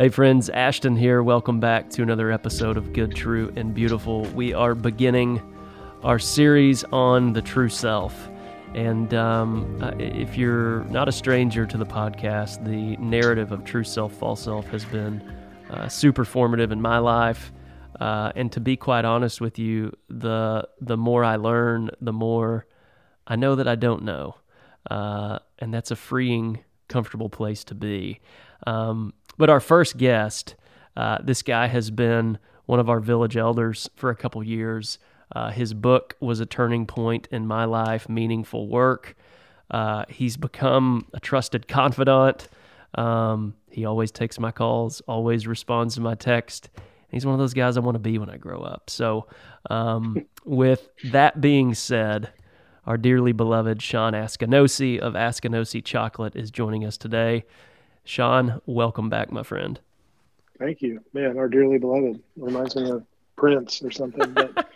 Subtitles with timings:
[0.00, 1.22] Hey, friends, Ashton here.
[1.22, 4.22] Welcome back to another episode of Good, True, and Beautiful.
[4.28, 5.42] We are beginning
[6.02, 8.30] our series on the true self.
[8.72, 13.84] And um, uh, if you're not a stranger to the podcast, the narrative of true
[13.84, 15.20] self, false self has been
[15.68, 17.52] uh, super formative in my life.
[18.00, 22.66] Uh, and to be quite honest with you, the the more I learn, the more
[23.26, 24.36] I know that I don't know,
[24.90, 28.20] uh, and that's a freeing, comfortable place to be.
[28.66, 30.54] Um, but our first guest,
[30.96, 34.98] uh, this guy has been one of our village elders for a couple years.
[35.34, 39.16] Uh, his book was a turning point in my life, meaningful work.
[39.70, 42.48] Uh, he's become a trusted confidant.
[42.94, 46.70] Um, he always takes my calls, always responds to my text.
[47.10, 48.90] He's one of those guys I want to be when I grow up.
[48.90, 49.26] So,
[49.68, 52.32] um, with that being said,
[52.86, 57.44] our dearly beloved Sean Askinosie of Askinosie Chocolate is joining us today.
[58.10, 59.78] Sean, welcome back, my friend.
[60.58, 61.38] Thank you, man.
[61.38, 64.32] Our dearly beloved reminds me of Prince or something.
[64.32, 64.66] But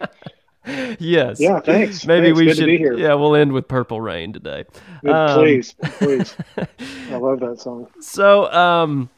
[1.01, 1.41] yes.
[1.41, 1.59] Yeah.
[1.59, 2.07] Thanks.
[2.07, 2.39] Maybe thanks.
[2.39, 2.67] we Good should.
[2.67, 2.95] Be here.
[2.95, 4.67] Yeah, we'll end with Purple Rain today.
[5.05, 6.37] Um, please, please.
[7.11, 7.89] I love that song.
[7.99, 9.11] So, um,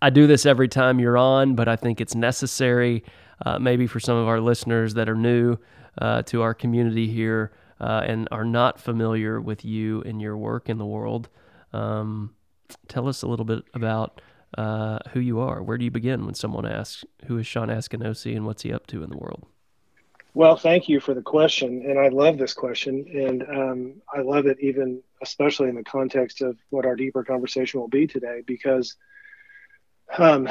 [0.00, 3.04] I do this every time you're on, but I think it's necessary,
[3.44, 5.58] uh, maybe for some of our listeners that are new
[5.98, 10.70] uh, to our community here uh, and are not familiar with you and your work
[10.70, 11.28] in the world.
[11.74, 12.32] Um,
[12.88, 14.20] tell us a little bit about
[14.56, 15.62] uh, who you are.
[15.62, 18.86] Where do you begin when someone asks, "Who is Sean Askinosie and what's he up
[18.88, 19.46] to in the world?"
[20.34, 24.46] Well, thank you for the question, and I love this question, and um, I love
[24.46, 28.94] it even especially in the context of what our deeper conversation will be today, because
[30.16, 30.48] um,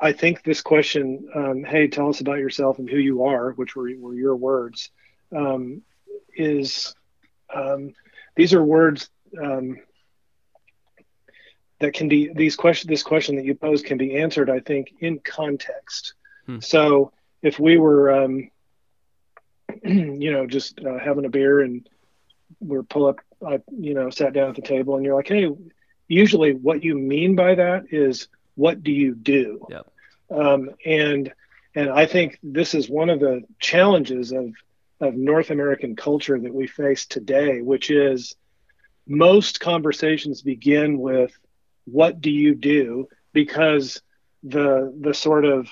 [0.00, 3.74] I think this question, um, "Hey, tell us about yourself and who you are," which
[3.76, 4.90] were, were your words,
[5.34, 5.82] um,
[6.36, 6.94] is
[7.54, 7.92] um,
[8.36, 9.10] these are words
[9.42, 9.76] um,
[11.82, 14.94] that can be these question this question that you pose can be answered, I think,
[15.00, 16.14] in context.
[16.46, 16.60] Hmm.
[16.60, 18.50] So if we were, um,
[19.84, 21.88] you know, just uh, having a beer and
[22.60, 25.48] we're pull up, I, you know, sat down at the table and you're like, hey,
[26.06, 29.66] usually what you mean by that is what do you do?
[29.68, 29.90] Yep.
[30.30, 31.32] Um, and
[31.74, 34.52] and I think this is one of the challenges of
[35.00, 38.36] of North American culture that we face today, which is
[39.08, 41.36] most conversations begin with
[41.84, 43.08] what do you do?
[43.32, 44.00] Because
[44.42, 45.68] the the sort of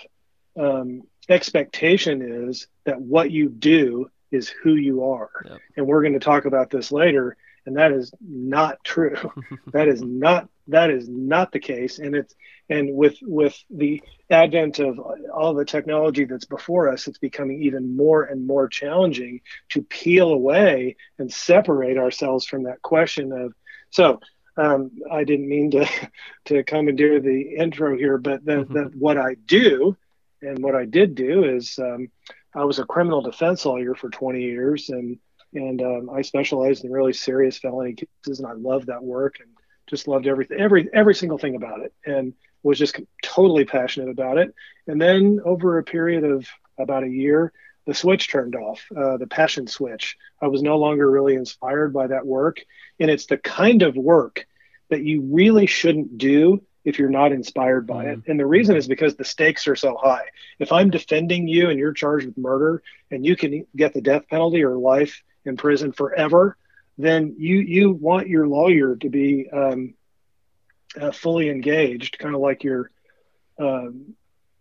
[0.59, 5.31] um, expectation is that what you do is who you are.
[5.45, 5.59] Yep.
[5.77, 9.17] and we're going to talk about this later and that is not true.
[9.73, 11.99] That is not that is not the case.
[11.99, 12.35] And it's
[12.69, 14.99] and with with the advent of
[15.33, 19.41] all the technology that's before us it's becoming even more and more challenging
[19.71, 23.53] to peel away and separate ourselves from that question of
[23.91, 24.21] so
[24.57, 25.87] um, I didn't mean to
[26.47, 29.97] to commandeer the intro here, but that, that what I do
[30.43, 32.09] and what I did do is um,
[32.55, 35.19] I was a criminal defense lawyer for 20 years, and
[35.53, 39.49] and um, I specialized in really serious felony cases, and I loved that work and
[39.89, 44.39] just loved everything, every every single thing about it, and was just totally passionate about
[44.39, 44.55] it.
[44.87, 46.47] And then over a period of
[46.79, 47.53] about a year,
[47.87, 50.17] the switch turned off, uh, the passion switch.
[50.41, 52.61] I was no longer really inspired by that work,
[52.99, 54.47] and it's the kind of work
[54.91, 58.21] that you really shouldn't do if you're not inspired by it.
[58.27, 60.25] And the reason is because the stakes are so high.
[60.59, 64.29] If I'm defending you and you're charged with murder and you can get the death
[64.29, 66.57] penalty or life in prison forever,
[66.97, 69.95] then you you want your lawyer to be um,
[71.01, 72.91] uh, fully engaged, kind of like your
[73.59, 74.15] um,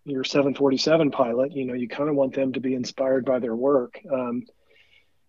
[0.09, 1.55] your 747 pilot.
[1.55, 3.99] You know, you kind of want them to be inspired by their work.
[4.11, 4.45] Um,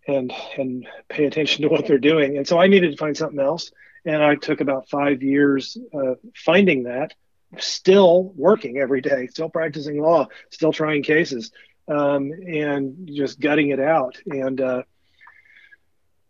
[0.06, 2.36] and and pay attention to what they're doing.
[2.36, 3.72] And so I needed to find something else,
[4.04, 7.14] and I took about five years uh, finding that.
[7.58, 11.50] Still working every day, still practicing law, still trying cases,
[11.88, 14.18] um, and just gutting it out.
[14.24, 14.82] And uh,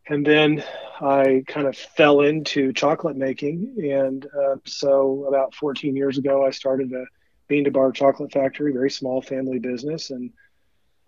[0.09, 0.65] and then
[1.01, 6.51] I kind of fell into chocolate making, and uh, so about 14 years ago, I
[6.51, 7.05] started a
[7.51, 10.31] bean to bar chocolate factory, very small family business, and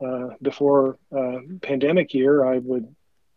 [0.05, 2.94] uh, before uh, pandemic year, I would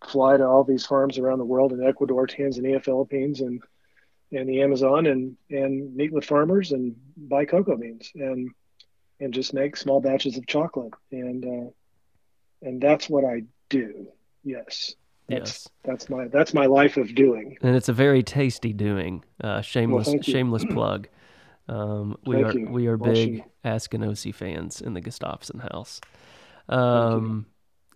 [0.08, 3.62] fly to all these farms around the world in Ecuador, Tanzania, Philippines, and
[4.32, 8.50] and the Amazon, and and meet with farmers and buy cocoa beans and
[9.22, 11.70] and just make small batches of chocolate, and uh,
[12.68, 14.08] and that's what I do.
[14.44, 14.96] Yes,
[15.30, 15.70] that's, Yes.
[15.84, 17.58] that's my that's my life of doing.
[17.62, 19.24] and it's a very tasty doing.
[19.44, 20.24] Uh, shameless, you.
[20.24, 21.08] shameless plug.
[21.68, 22.70] Um, we Thank are you.
[22.70, 23.44] we are big you.
[23.64, 26.00] Askinosie fans in the Gustafson house.
[26.70, 27.48] Um,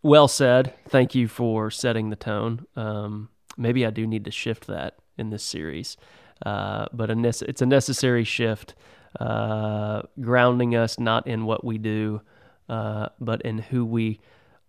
[0.02, 0.74] well said.
[0.88, 2.66] Thank you for setting the tone.
[2.76, 5.98] Um, maybe I do need to shift that in this series.
[6.46, 8.76] uh, but a nece- it's a necessary shift,
[9.20, 12.22] uh, grounding us not in what we do,
[12.70, 14.20] uh, but in who we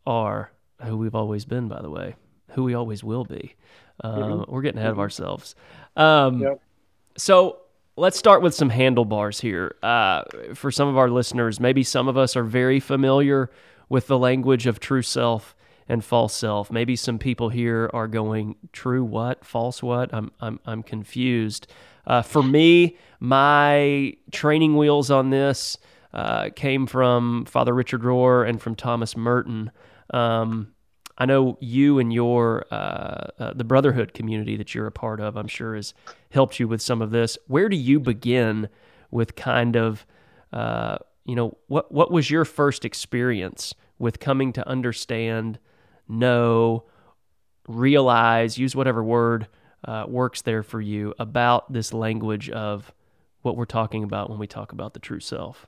[0.07, 0.51] are,
[0.83, 2.17] who we've always been, by the way,
[2.51, 3.55] who we always will be.
[4.03, 4.51] Mm-hmm.
[4.51, 5.01] We're getting ahead mm-hmm.
[5.01, 5.55] of ourselves.
[5.97, 6.63] Um, yep.
[7.17, 7.59] So
[8.01, 9.77] let's start with some handlebars here.
[9.83, 10.23] Uh,
[10.55, 13.51] for some of our listeners, maybe some of us are very familiar
[13.91, 15.55] with the language of true self
[15.87, 16.71] and false self.
[16.71, 20.15] Maybe some people here are going, true what, false what?
[20.15, 21.67] I'm, I'm, I'm confused.
[22.07, 25.77] Uh, for me, my training wheels on this
[26.15, 29.71] uh, came from Father Richard Rohr and from Thomas Merton.
[30.09, 30.73] Um,
[31.21, 35.37] I know you and your uh, uh, the brotherhood community that you're a part of.
[35.37, 35.93] I'm sure has
[36.31, 37.37] helped you with some of this.
[37.47, 38.71] Where do you begin
[39.11, 40.07] with kind of
[40.51, 40.97] uh,
[41.27, 45.59] you know what what was your first experience with coming to understand,
[46.09, 46.85] know,
[47.69, 49.47] realize, use whatever word
[49.85, 52.93] uh, works there for you about this language of
[53.43, 55.67] what we're talking about when we talk about the true self.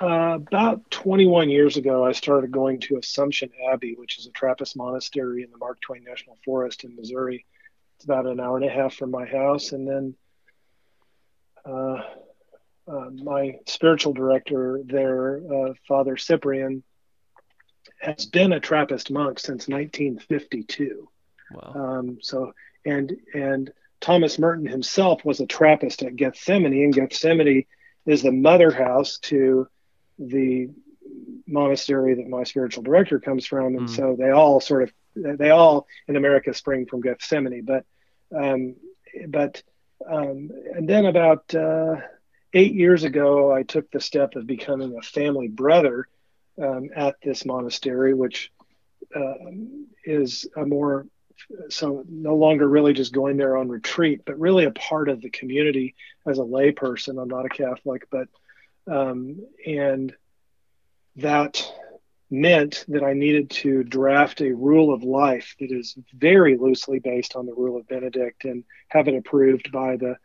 [0.00, 4.76] Uh, about 21 years ago, I started going to Assumption Abbey, which is a Trappist
[4.76, 7.46] monastery in the Mark Twain National Forest in Missouri.
[7.96, 9.72] It's about an hour and a half from my house.
[9.72, 10.14] And then
[11.64, 12.02] uh,
[12.88, 16.82] uh, my spiritual director there, uh, Father Cyprian,
[18.00, 21.08] has been a Trappist monk since 1952.
[21.52, 21.72] Wow.
[21.74, 22.52] Um, so,
[22.84, 27.66] and and Thomas Merton himself was a Trappist at Gethsemani, and Gethsemani
[28.06, 29.68] is the mother house to
[30.18, 30.68] the
[31.46, 33.96] monastery that my spiritual director comes from, and mm.
[33.96, 37.64] so they all sort of they all in America spring from Gethsemani.
[37.64, 37.84] But
[38.34, 38.76] um,
[39.28, 39.62] but
[40.08, 41.96] um, and then about uh,
[42.52, 46.08] eight years ago, I took the step of becoming a family brother
[46.60, 48.50] um, at this monastery, which
[49.14, 49.34] uh,
[50.04, 51.06] is a more
[51.68, 55.30] so no longer really just going there on retreat, but really a part of the
[55.30, 55.94] community
[56.26, 57.20] as a layperson.
[57.20, 58.28] I'm not a Catholic, but
[58.86, 60.14] um, and
[61.16, 61.64] that
[62.30, 67.36] meant that I needed to draft a rule of life that is very loosely based
[67.36, 70.16] on the rule of Benedict and have it approved by the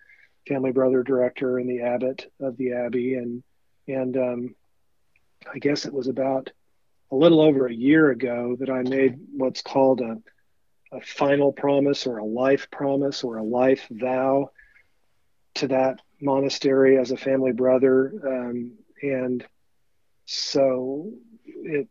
[0.48, 3.16] family brother director and the abbot of the abbey.
[3.16, 3.44] And
[3.88, 4.56] and um,
[5.52, 6.52] I guess it was about
[7.12, 10.18] a little over a year ago that I made what's called a,
[10.92, 14.52] a final promise or a life promise or a life vow
[15.56, 19.46] to that monastery as a family brother, um, and
[20.26, 21.12] so
[21.46, 21.88] it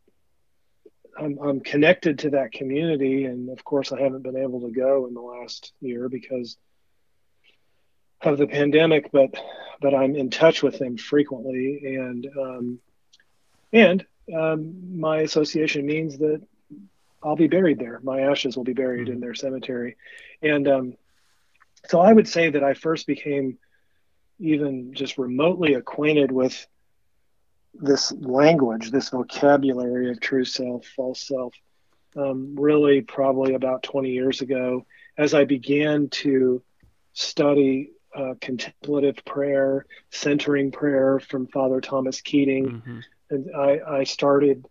[1.18, 5.06] I'm, I'm connected to that community, and of course, I haven't been able to go
[5.06, 6.56] in the last year because
[8.22, 9.10] of the pandemic.
[9.12, 9.34] But
[9.80, 12.78] but I'm in touch with them frequently, and um,
[13.72, 16.42] and um, my association means that
[17.22, 18.00] I'll be buried there.
[18.02, 19.14] My ashes will be buried mm-hmm.
[19.14, 19.96] in their cemetery,
[20.42, 20.94] and um,
[21.88, 23.58] so I would say that I first became
[24.38, 26.66] even just remotely acquainted with
[27.74, 31.54] this language, this vocabulary of true self, false self,
[32.16, 34.86] um, really probably about 20 years ago,
[35.16, 36.62] as I began to
[37.12, 42.66] study uh, contemplative prayer, centering prayer from Father Thomas Keating.
[42.66, 42.98] Mm-hmm.
[43.30, 44.66] And I, I, started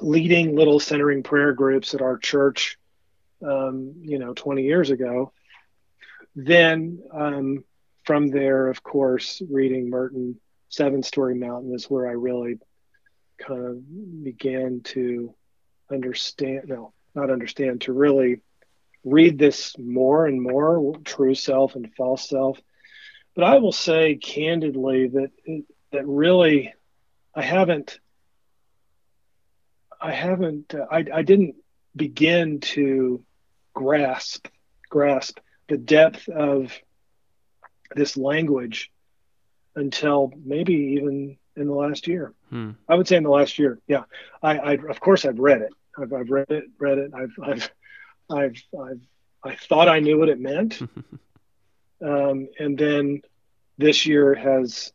[0.00, 2.78] leading little centering prayer groups at our church,
[3.42, 5.32] um, you know, 20 years ago.
[6.36, 7.64] Then um,
[8.10, 12.58] from there, of course, reading Merton, Seven Storey Mountain is where I really
[13.38, 15.32] kind of began to
[15.92, 18.40] understand, no, not understand, to really
[19.04, 22.58] read this more and more true self and false self.
[23.36, 25.30] But I will say candidly that
[25.92, 26.74] that really
[27.32, 28.00] I haven't
[30.00, 31.54] I haven't uh, I, I didn't
[31.94, 33.24] begin to
[33.72, 34.48] grasp
[34.88, 35.38] grasp
[35.68, 36.76] the depth of
[37.94, 38.90] this language
[39.76, 42.32] until maybe even in the last year.
[42.50, 42.72] Hmm.
[42.88, 43.78] I would say in the last year.
[43.86, 44.04] Yeah,
[44.42, 45.72] I, I of course I've read it.
[45.98, 47.12] I've, I've read it, read it.
[47.14, 47.70] I've, I've,
[48.30, 49.00] I've, I've,
[49.42, 50.80] I thought I knew what it meant,
[52.04, 53.22] um, and then
[53.78, 54.92] this year has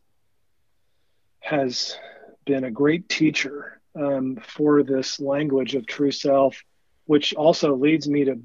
[1.40, 1.98] has
[2.46, 6.64] been a great teacher um, for this language of true self,
[7.06, 8.40] which also leads me to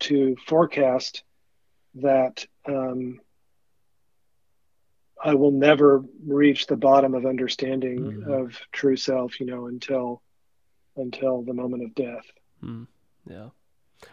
[0.00, 1.22] to forecast
[1.94, 3.20] that um,
[5.24, 8.32] I will never reach the bottom of understanding mm-hmm.
[8.32, 10.22] of true self, you know, until
[10.96, 12.26] until the moment of death.
[12.62, 12.86] Mm.
[13.28, 13.48] Yeah.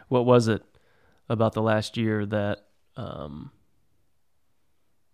[0.08, 0.62] What was it
[1.28, 3.50] about the last year that um,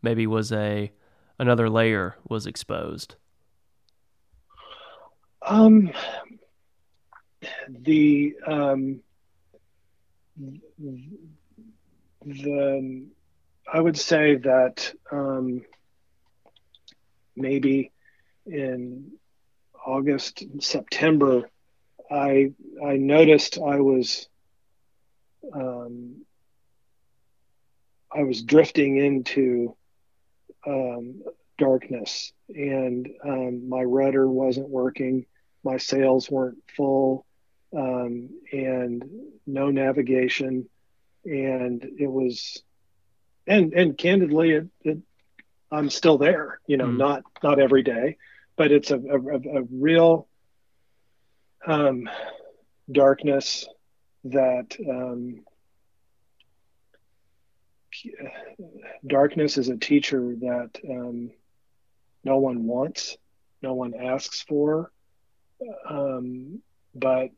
[0.03, 0.93] maybe was a
[1.39, 3.17] another layer was exposed?
[5.43, 5.93] Um,
[7.69, 9.01] the um,
[12.25, 13.07] the
[13.73, 15.63] I would say that um,
[17.37, 17.93] maybe
[18.47, 19.13] in
[19.85, 21.49] August, September,
[22.11, 22.53] I
[22.85, 24.29] I noticed I was
[25.53, 26.25] um,
[28.13, 29.77] I was drifting into
[30.67, 31.23] um,
[31.59, 35.27] darkness, and um, my rudder wasn't working,
[35.65, 37.27] my sails weren't full,
[37.77, 39.05] um, and
[39.47, 40.69] no navigation,
[41.25, 42.63] and it was,
[43.47, 44.99] and and candidly, it, it
[45.77, 46.97] I'm still there, you know, mm.
[46.97, 48.17] not not every day,
[48.57, 50.29] but it's a a, a real
[51.67, 52.09] um,
[52.91, 53.67] darkness
[54.25, 55.45] that um,
[59.07, 61.31] darkness is a teacher that um,
[62.25, 63.17] no one wants,
[63.63, 64.91] no one asks for,
[65.89, 66.61] um,
[66.95, 67.31] but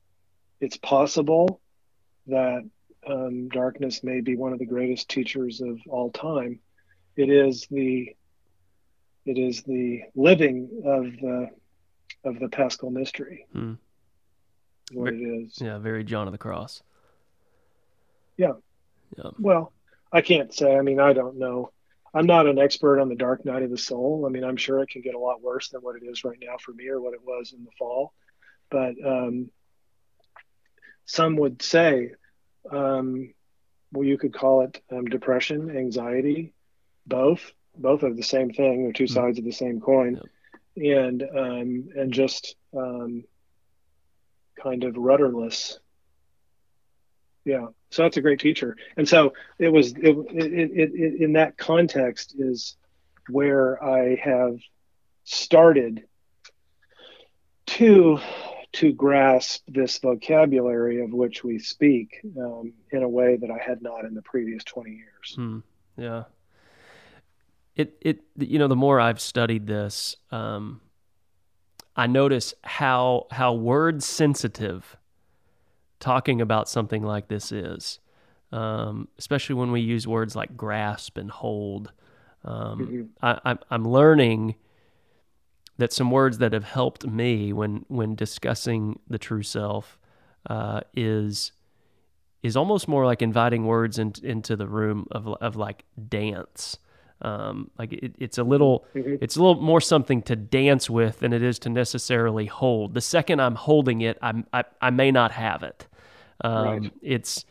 [0.61, 1.61] it's possible
[2.27, 2.63] that
[3.07, 6.61] um, darkness may be one of the greatest teachers of all time.
[7.17, 8.15] It is the
[9.29, 11.51] it is the living of the
[12.25, 13.47] of the Paschal mystery.
[13.53, 13.75] Hmm.
[14.93, 15.61] What it is.
[15.61, 16.83] Yeah, very John of the Cross.
[18.37, 18.53] Yeah.
[19.17, 19.31] Yeah.
[19.39, 19.73] Well,
[20.13, 20.77] I can't say.
[20.77, 21.73] I mean, I don't know.
[22.15, 24.25] I'm not an expert on the dark night of the soul.
[24.27, 26.39] I mean, I'm sure it can get a lot worse than what it is right
[26.41, 28.15] now for me or what it was in the fall.
[28.71, 29.51] But um,
[31.05, 32.13] some would say,
[32.71, 33.35] um,
[33.93, 36.55] well, you could call it um, depression, anxiety,
[37.07, 37.53] both.
[37.79, 38.83] Both of the same thing.
[38.83, 39.15] They're 2 mm-hmm.
[39.15, 40.21] sides of the same coin,
[40.77, 43.25] and um, and just um,
[44.61, 45.79] kind of rudderless
[47.49, 51.33] yeah so that's a great teacher and so it was it, it, it, it, in
[51.33, 52.77] that context is
[53.31, 54.59] where i have
[55.25, 56.05] started
[57.67, 58.19] to
[58.73, 63.81] to grasp this vocabulary of which we speak um, in a way that i had
[63.81, 65.59] not in the previous 20 years hmm.
[65.97, 66.25] yeah
[67.79, 70.83] it it you know the more i've studied this um,
[71.97, 74.99] i notice how how word sensitive
[76.01, 77.99] talking about something like this is,
[78.53, 81.93] um, especially when we use words like grasp and hold.
[82.45, 83.37] Um, mm-hmm.
[83.45, 84.55] I, I'm learning
[85.77, 89.99] that some words that have helped me when when discussing the true self
[90.49, 91.53] uh, is
[92.43, 96.79] is almost more like inviting words in, into the room of of like dance.
[97.21, 99.17] Um, like it, it's a little mm-hmm.
[99.21, 102.95] it's a little more something to dance with than it is to necessarily hold.
[102.95, 105.89] The second I'm holding it, I'm, I I may not have it.
[106.43, 106.93] Um, right.
[107.03, 107.45] It's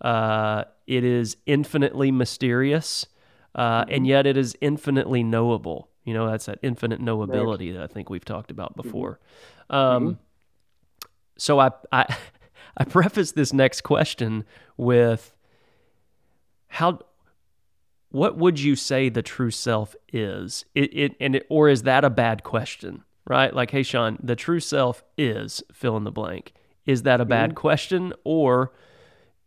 [0.00, 3.06] uh, it is infinitely mysterious,
[3.54, 3.94] uh, mm-hmm.
[3.94, 5.88] and yet it is infinitely knowable.
[6.04, 7.74] You know, that's that infinite knowability right.
[7.74, 8.88] that I think we've talked about mm-hmm.
[8.88, 9.20] before.
[9.70, 9.76] Mm-hmm.
[9.76, 11.06] Um, mm-hmm.
[11.38, 12.16] So I I
[12.76, 14.44] I preface this next question
[14.76, 15.32] with
[16.66, 17.00] how
[18.12, 20.64] what would you say the true self is?
[20.74, 23.02] It, it and it, or is that a bad question?
[23.26, 23.54] Right?
[23.54, 26.52] Like, hey, Sean, the true self is fill in the blank.
[26.86, 27.58] Is that a bad mm-hmm.
[27.58, 28.72] question, or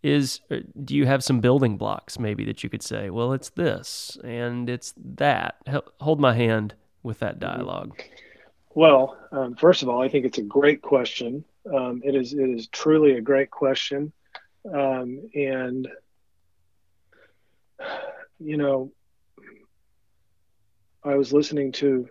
[0.01, 3.49] is uh, do you have some building blocks maybe that you could say, well, it's
[3.49, 5.55] this and it's that?
[5.99, 7.57] Hold my hand with that mm-hmm.
[7.57, 8.01] dialogue.
[8.73, 11.45] Well, um, first of all, I think it's a great question.
[11.73, 14.11] Um, it is it is truly a great question,
[14.73, 15.87] um, and
[18.45, 18.91] you know,
[21.03, 22.07] I was listening to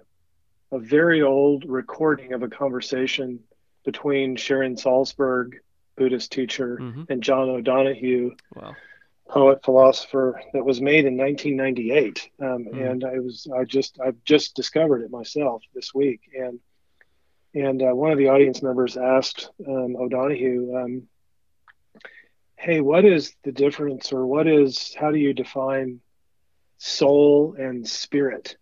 [0.72, 3.38] a very old recording of a conversation
[3.84, 5.54] between Sharon Salzberg,
[5.96, 7.04] Buddhist teacher, mm-hmm.
[7.08, 8.74] and John O'Donohue, wow.
[9.28, 12.30] poet philosopher, that was made in 1998.
[12.40, 12.82] Um, mm-hmm.
[12.82, 16.58] And I was I just I've just discovered it myself this week, and
[17.54, 21.02] and uh, one of the audience members asked um, O'Donohue, um,
[22.56, 26.00] "Hey, what is the difference, or what is how do you define
[26.84, 28.56] soul and spirit?"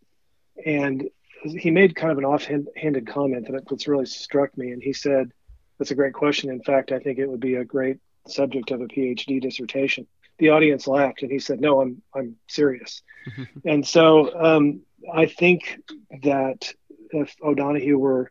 [0.64, 1.09] And
[1.43, 5.33] he made kind of an offhanded comment that that's really struck me, and he said,
[5.79, 6.50] "That's a great question.
[6.50, 7.99] In fact, I think it would be a great
[8.29, 10.07] subject of a PhD dissertation."
[10.38, 13.02] The audience laughed, and he said, "No, I'm I'm serious."
[13.64, 15.81] and so um, I think
[16.23, 16.73] that
[17.11, 18.31] if O'Donohue were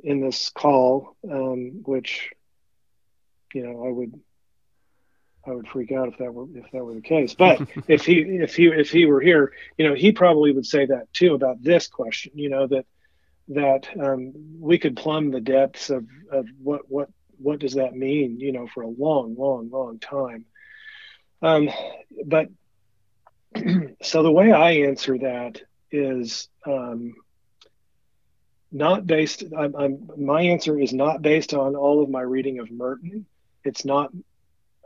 [0.00, 2.30] in this call, um, which
[3.54, 4.20] you know I would
[5.46, 7.34] I would freak out if that were if that were the case.
[7.34, 10.86] But if he if he if he were here, you know, he probably would say
[10.86, 12.32] that too about this question.
[12.34, 12.86] You know that
[13.48, 17.08] that um, we could plumb the depths of of what what
[17.38, 18.40] what does that mean?
[18.40, 20.46] You know, for a long, long, long time.
[21.42, 21.68] Um,
[22.24, 22.48] but
[24.02, 25.60] so the way I answer that
[25.90, 27.14] is um,
[28.72, 29.44] not based.
[29.56, 33.26] I'm, I'm, my answer is not based on all of my reading of Merton.
[33.62, 34.10] It's not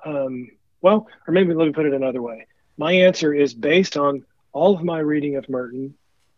[0.05, 0.49] um,
[0.81, 2.47] well, or maybe let me put it another way.
[2.77, 5.95] my answer is based on all of my reading of Merton,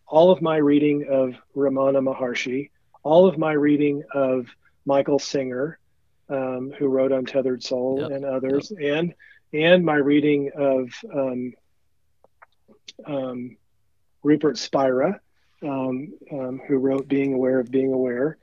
[0.07, 2.69] all of my reading of Ramana Maharshi,
[3.03, 4.47] all of my reading of
[4.85, 5.77] Michael Singer,
[6.29, 9.13] um, who wrote Untethered Soul Yep, and others, and
[9.53, 11.53] and my reading of um,
[13.05, 13.57] um,
[14.23, 15.19] Rupert Spira,
[15.63, 18.37] um, um, who wrote Being Aware of Being Aware,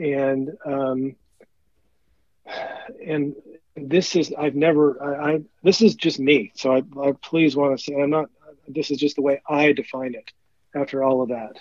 [0.00, 1.14] and um,
[3.06, 3.34] and
[3.76, 7.78] this is I've never I, I this is just me, so I, I please want
[7.78, 8.30] to say I'm not.
[8.68, 10.32] This is just the way I define it.
[10.74, 11.60] After all of that,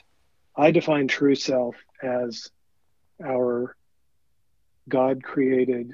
[0.55, 2.49] I define true self as
[3.23, 3.75] our
[4.87, 5.93] God created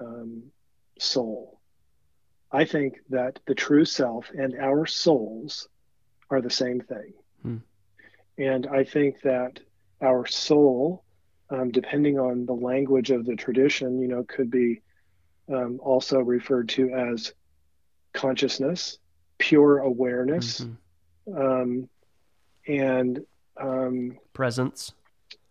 [0.00, 0.44] um,
[0.98, 1.60] soul.
[2.50, 5.68] I think that the true self and our souls
[6.30, 7.12] are the same thing.
[7.42, 7.56] Hmm.
[8.38, 9.60] And I think that
[10.00, 11.04] our soul,
[11.50, 14.80] um, depending on the language of the tradition, you know, could be
[15.52, 17.32] um, also referred to as
[18.12, 18.98] consciousness,
[19.38, 20.60] pure awareness,
[21.28, 21.36] Mhm.
[21.36, 21.88] um,
[22.66, 23.20] and
[23.58, 24.92] um, Presence.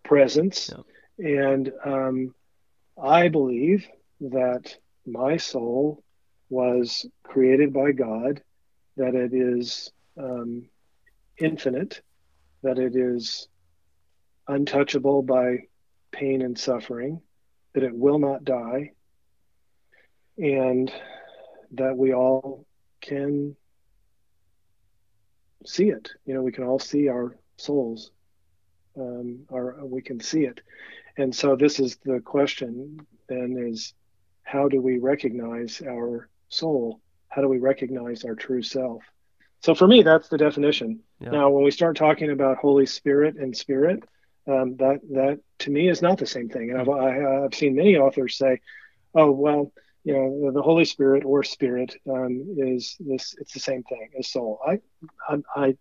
[0.03, 0.69] presence.
[1.17, 2.35] And um,
[3.01, 3.87] I believe
[4.21, 4.75] that
[5.05, 6.03] my soul
[6.49, 8.41] was created by God,
[8.97, 10.69] that it is um,
[11.37, 12.01] infinite,
[12.63, 13.47] that it is
[14.47, 15.67] untouchable by
[16.15, 17.21] pain and suffering,
[17.73, 18.91] that it will not die,
[20.37, 20.91] and
[21.71, 22.65] that we all
[23.01, 23.55] can
[25.65, 26.11] see it.
[26.25, 28.11] You know, we can all see our souls
[28.97, 30.61] um, or we can see it.
[31.17, 33.93] And so this is the question then is
[34.43, 37.01] how do we recognize our soul?
[37.29, 39.03] How do we recognize our true self?
[39.61, 40.99] So for me, that's the definition.
[41.19, 41.31] Yeah.
[41.31, 44.03] Now, when we start talking about Holy Spirit and Spirit,
[44.47, 46.71] um, that that to me is not the same thing.
[46.71, 48.59] And I've I, I've seen many authors say,
[49.13, 49.71] "Oh, well,
[50.03, 53.35] you know, the Holy Spirit or Spirit um, is this.
[53.39, 54.79] It's the same thing as soul." I,
[55.29, 55.77] I, I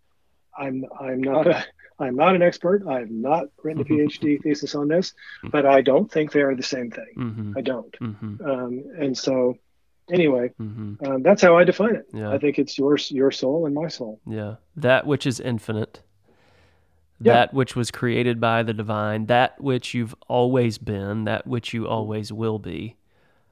[0.57, 1.65] I'm I'm not a
[1.99, 2.87] I'm not an expert.
[2.87, 6.63] I've not written a PhD thesis on this, but I don't think they are the
[6.63, 7.13] same thing.
[7.17, 7.53] Mm-hmm.
[7.57, 7.91] I don't.
[7.99, 8.45] Mm-hmm.
[8.49, 9.57] Um, and so,
[10.11, 11.05] anyway, Mm-hmm.
[11.05, 12.05] um, that's how I define it.
[12.13, 12.31] Yeah.
[12.31, 14.19] I think it's your your soul and my soul.
[14.27, 14.55] Yeah.
[14.75, 16.01] That which is infinite.
[17.21, 17.33] Yeah.
[17.33, 21.87] That which was created by the divine, that which you've always been, that which you
[21.87, 22.97] always will be.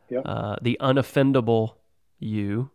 [0.09, 0.19] Yeah.
[0.19, 1.75] Uh, the unoffendable
[2.19, 2.71] you.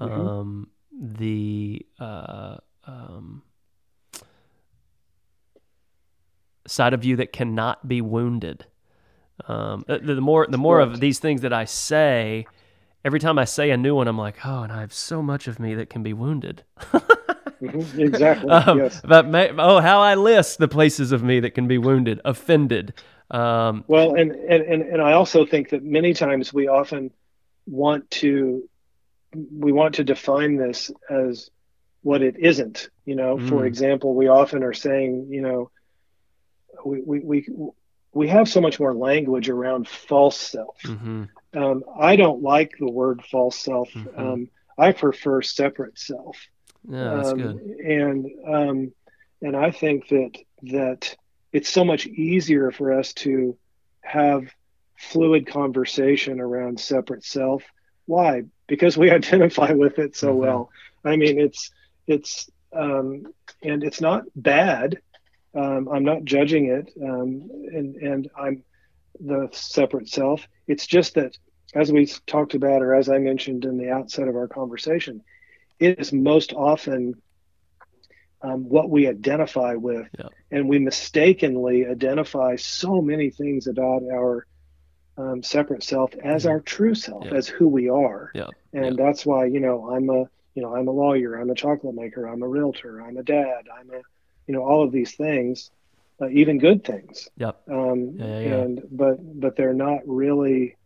[0.00, 0.10] Mhm.
[0.10, 2.56] Um, the uh,
[2.86, 3.42] um,
[6.66, 8.66] side of you that cannot be wounded.
[9.48, 12.46] Um, the, the more the more of these things that I say,
[13.04, 15.48] every time I say a new one, I'm like, oh, and I have so much
[15.48, 16.62] of me that can be wounded.
[17.62, 18.50] Mhm, Exactly.
[18.66, 19.00] Um, yes.
[19.04, 22.94] But ma- oh, how I list the places of me that can be wounded, offended.
[23.30, 27.10] Um, Well, and, and and and I also think that many times we often
[27.66, 28.68] want to
[29.34, 31.48] we want to define this as
[32.02, 32.88] what it isn't.
[33.06, 33.66] You know, for Mm.
[33.66, 35.70] example, we often are saying, you know,
[36.84, 37.46] we we we
[38.12, 40.76] we have so much more language around false self.
[40.84, 43.88] mhm, Um, I don't like the word false self.
[43.94, 44.18] Mhm.
[44.18, 44.48] Um,
[44.78, 46.36] I prefer separate self.
[46.88, 47.60] Yeah, that's um, good.
[47.60, 48.92] And um,
[49.42, 50.30] and I think that
[50.62, 51.14] that
[51.52, 53.56] it's so much easier for us to
[54.02, 54.44] have
[54.98, 57.62] fluid conversation around separate self.
[58.06, 58.42] Why?
[58.68, 60.36] Because we identify with it so Mhm.
[60.36, 60.70] well.
[61.04, 61.70] I mean, it's
[62.06, 63.24] it's um,
[63.62, 64.98] and it's not bad.
[65.54, 68.62] Um, I'm not judging it, um, and and I'm
[69.20, 70.46] the separate self.
[70.66, 71.36] It's just that,
[71.74, 75.22] as we talked about, or as I mentioned in the outset of our conversation,
[75.82, 77.20] it is most often
[78.40, 80.28] um, what we identify with, Yeah.
[80.50, 84.46] and we mistakenly identify so many things about our
[85.16, 87.34] um, separate self as our true self, Yeah.
[87.34, 88.48] as who we are, Yeah.
[88.72, 91.94] and that's why you know I'm a you know I'm a lawyer, I'm a chocolate
[91.94, 94.00] maker, I'm a realtor, I'm a dad, I'm a
[94.46, 95.70] you know all of these things,
[96.20, 97.28] uh, even good things.
[97.36, 97.54] Yep.
[97.70, 98.20] Um.
[98.20, 100.76] And but but they're not really.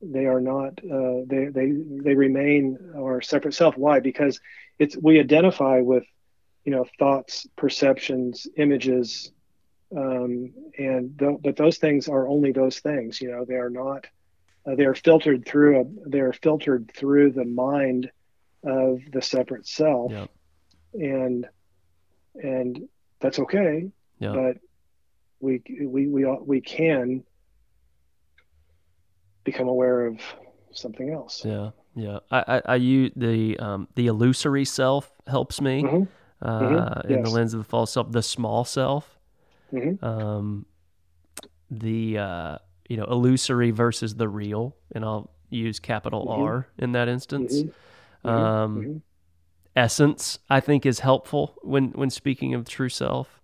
[0.00, 0.78] They are not.
[0.84, 3.76] Uh, they they they remain our separate self.
[3.76, 4.00] Why?
[4.00, 4.40] Because
[4.78, 6.04] it's we identify with,
[6.64, 9.32] you know, thoughts, perceptions, images,
[9.96, 13.20] um, and th- but those things are only those things.
[13.20, 14.06] You know, they are not.
[14.66, 15.80] Uh, they are filtered through.
[15.80, 18.10] A, they are filtered through the mind
[18.64, 20.26] of the separate self, yeah.
[20.94, 21.46] and
[22.42, 22.88] and
[23.20, 24.32] that's okay Yeah.
[24.32, 24.56] but
[25.40, 27.24] we we we we can
[29.50, 30.20] become aware of
[30.72, 31.44] something else.
[31.44, 31.70] Yeah.
[31.94, 32.18] Yeah.
[32.30, 36.06] I, I, I use the um, the illusory self helps me Mhm,
[36.42, 37.14] uh, Mhm.
[37.14, 38.12] in the lens of the false self.
[38.12, 39.18] The small self,
[39.72, 40.66] mhm, um,
[41.70, 42.58] the uh,
[42.88, 46.46] you know illusory versus the real, and I'll use capital Mhm.
[46.48, 47.52] R in that instance.
[47.62, 47.72] mhm.
[48.24, 48.32] Um,
[48.82, 48.96] mm-hmm.
[49.76, 53.40] Essence, I think, is helpful when when speaking of true self.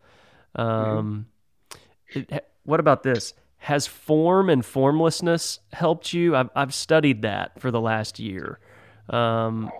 [0.57, 1.27] Um,
[2.14, 2.21] mm-hmm.
[2.35, 3.35] it, what about this?
[3.64, 6.37] Has form and formlessness helped you?
[6.37, 8.59] I've I've studied that for the last year.
[9.09, 9.72] Um,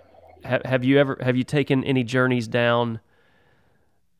[0.43, 2.99] have, have you ever have you taken any journeys down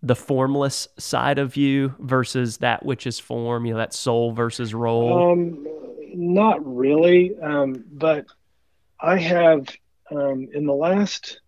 [0.04, 3.66] the formless side of you versus that which is form?
[3.66, 5.32] You know, that soul versus role.
[5.32, 5.66] Um,
[6.14, 8.28] not really, um, but
[9.00, 9.68] I have
[10.12, 11.40] um, in the last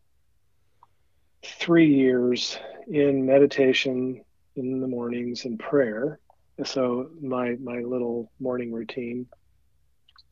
[1.45, 4.23] three years in meditation
[4.55, 6.17] in the mornings and prayer.
[6.65, 9.27] So my my little morning routine.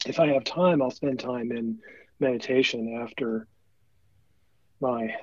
[0.05, 1.79] If I have time, I'll spend time in
[2.19, 3.47] meditation after
[4.79, 5.15] my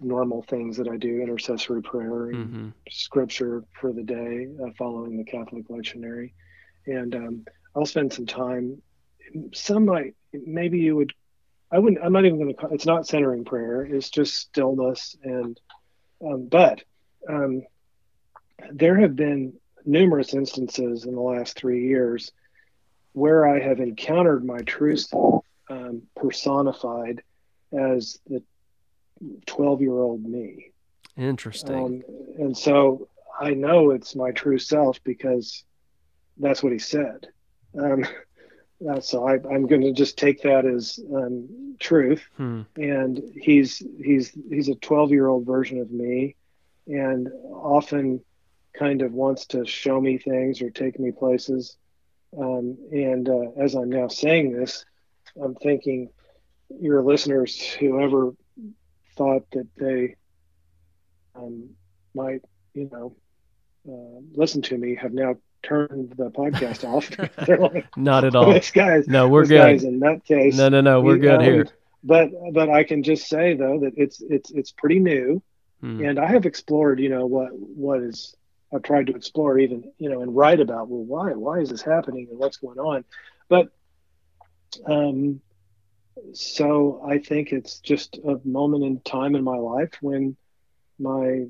[0.00, 2.68] normal things that I do, intercessory prayer and mm-hmm.
[2.90, 6.32] scripture for the day, uh, following the Catholic lectionary,
[6.86, 7.44] and um,
[7.74, 8.80] I'll spend some time.
[9.54, 11.12] Some might maybe you would.
[11.72, 12.04] I wouldn't.
[12.04, 12.66] I'm not even going to.
[12.74, 13.82] It's not centering prayer.
[13.82, 15.58] It's just stillness and.
[16.24, 16.82] Um, but
[17.28, 17.62] um,
[18.72, 19.52] there have been
[19.86, 22.32] numerous instances in the last three years
[23.12, 27.22] where I have encountered my true self um, personified
[27.72, 28.42] as the
[29.46, 30.72] 12 year old me.
[31.16, 31.74] Interesting.
[31.74, 32.02] Um,
[32.38, 33.08] and so
[33.40, 35.64] I know it's my true self because
[36.36, 37.28] that's what he said.
[37.78, 38.04] Um,
[39.00, 42.22] so I, am going to just take that as um, truth.
[42.36, 42.62] Hmm.
[42.76, 46.36] And he's he's he's a 12 year old version of me,
[46.86, 48.20] and often
[48.78, 51.76] kind of wants to show me things or take me places.
[52.38, 54.84] Um, and uh, as I'm now saying this,
[55.42, 56.10] I'm thinking
[56.80, 58.32] your listeners, whoever
[59.16, 60.16] thought that they
[61.34, 61.70] um,
[62.14, 62.42] might,
[62.74, 63.16] you know,
[63.88, 67.10] uh, listen to me, have now turned the podcast off.
[67.46, 68.52] They're like, not at all.
[68.52, 69.58] This guy's no, we're good.
[69.58, 70.56] Guy's a nutcase.
[70.56, 71.68] No, no, no, we're good here.
[72.02, 75.42] But but I can just say though that it's it's it's pretty new,
[75.80, 76.04] hmm.
[76.04, 78.36] and I have explored, you know, what what is
[78.76, 81.82] I've tried to explore even, you know, and write about, well, why, why is this
[81.82, 83.04] happening and what's going on?
[83.48, 83.70] But,
[84.86, 85.40] um,
[86.32, 90.36] so I think it's just a moment in time in my life when
[90.98, 91.46] my,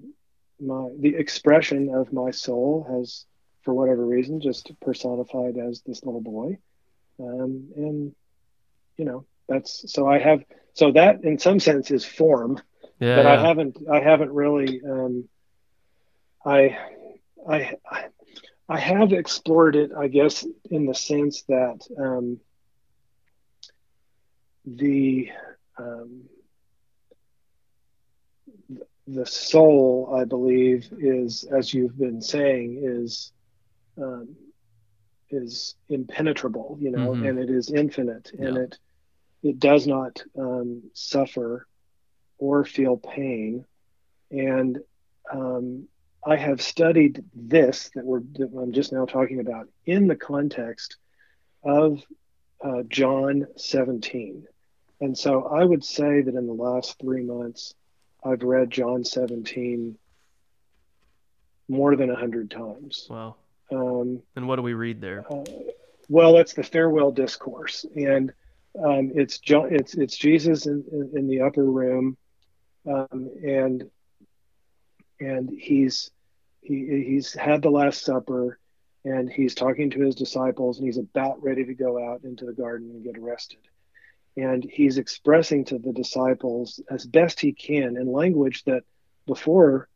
[0.61, 3.27] my, the expression of my soul has,
[3.63, 6.59] for whatever reason, just personified as this little boy.
[7.19, 8.15] Um, and,
[8.97, 12.61] you know, that's, so I have, so that in some sense is form,
[13.01, 13.33] yeah, but yeah.
[13.33, 15.29] I haven't, I haven't really, um,
[16.45, 16.79] I
[17.49, 17.77] I,
[18.69, 22.41] I have explored it, I guess, in the sense that um,
[24.65, 25.31] the
[25.79, 26.25] um,
[29.07, 33.33] the soul, I believe, is as you've been saying, is
[33.99, 34.35] um,
[35.31, 37.25] is impenetrable, you know, mm-hmm.
[37.25, 38.49] and it is infinite, yeah.
[38.49, 38.79] and it
[39.45, 41.69] it does not um, suffer
[42.39, 43.65] or feel pain,
[44.33, 44.79] and
[45.33, 45.87] um,
[46.27, 50.97] I have studied this that we're that I'm just now talking about in the context
[51.63, 52.03] of
[52.65, 54.45] uh, John 17.
[55.01, 57.75] And so I would say that in the last three months,
[58.25, 59.97] I've read John 17
[61.69, 63.07] more than a hundred times.
[63.09, 63.37] Wow.
[63.71, 65.25] Um, and what do we read there?
[65.31, 65.45] Uh,
[66.09, 68.33] well, it's the farewell discourse, and
[68.79, 72.17] um, it's John, it's it's Jesus in, in, in the upper room,
[72.87, 73.91] um, and
[75.19, 76.11] and he's
[76.67, 78.59] he, he's had the Last Supper
[79.05, 82.53] and he's talking to his disciples and he's about ready to go out into the
[82.53, 83.61] garden and get arrested.
[84.37, 88.83] And he's expressing to the disciples as best he can in language that
[89.27, 89.89] before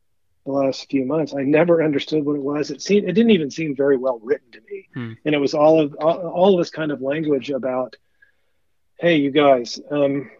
[0.46, 2.70] the last few months I never understood what it was.
[2.70, 5.12] It seemed it didn't even seem very well written to me, hmm.
[5.24, 7.96] and it was all of all, all, of this kind of language about,
[8.98, 10.30] hey, you guys, um,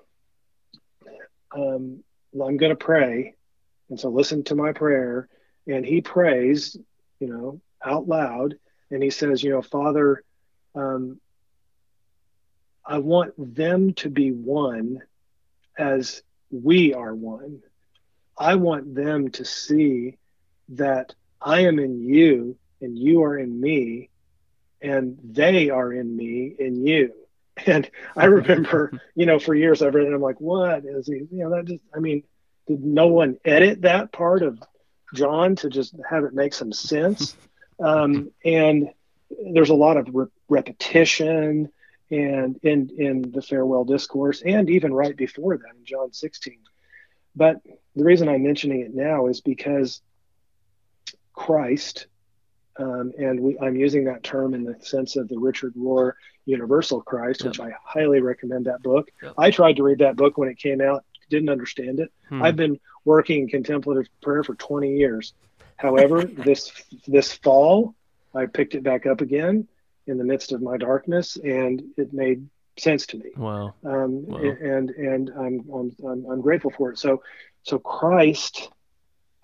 [1.55, 2.03] um,
[2.35, 3.35] I'm going to pray,
[3.91, 5.29] and so listen to my prayer,
[5.67, 6.77] and he prays,
[7.21, 8.55] you know, out loud,
[8.91, 10.23] and he says, you know, Father,
[10.75, 11.21] um,
[12.85, 15.01] I want them to be one
[15.79, 17.61] as we are one.
[18.37, 20.17] I want them to see
[20.71, 24.09] that I am in you and you are in me
[24.81, 27.13] and they are in me in you.
[27.67, 31.17] And I remember, you know, for years I've read it, I'm like, what is he?
[31.31, 32.23] You know, that just, I mean,
[32.67, 34.59] did no one edit that part of
[35.15, 37.37] John to just have it make some sense.
[37.79, 38.91] Um, and
[39.53, 41.71] there's a lot of re- repetition
[42.11, 46.59] and in in the farewell discourse and even right before that in John 16.
[47.37, 47.57] But
[47.95, 50.03] the reason I'm mentioning it now is because
[51.33, 52.07] Christ,
[52.77, 56.13] um, and we, I'm using that term in the sense of the Richard Rohr
[56.45, 57.51] Universal Christ, yep.
[57.51, 59.11] which I highly recommend that book.
[59.23, 59.35] Yep.
[59.39, 62.13] I tried to read that book when it came out didn't understand it.
[62.29, 62.43] Hmm.
[62.43, 65.33] I've been working in contemplative prayer for 20 years.
[65.77, 66.73] However, this
[67.07, 67.95] this fall,
[68.35, 69.67] I picked it back up again
[70.07, 73.31] in the midst of my darkness, and it made sense to me.
[73.37, 73.75] Wow.
[73.85, 74.39] Um, wow.
[74.39, 76.99] And and I'm, I'm I'm I'm grateful for it.
[76.99, 77.23] So
[77.63, 78.69] so Christ,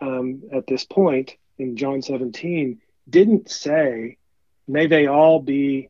[0.00, 4.18] um, at this point in John 17, didn't say,
[4.66, 5.88] "May they all be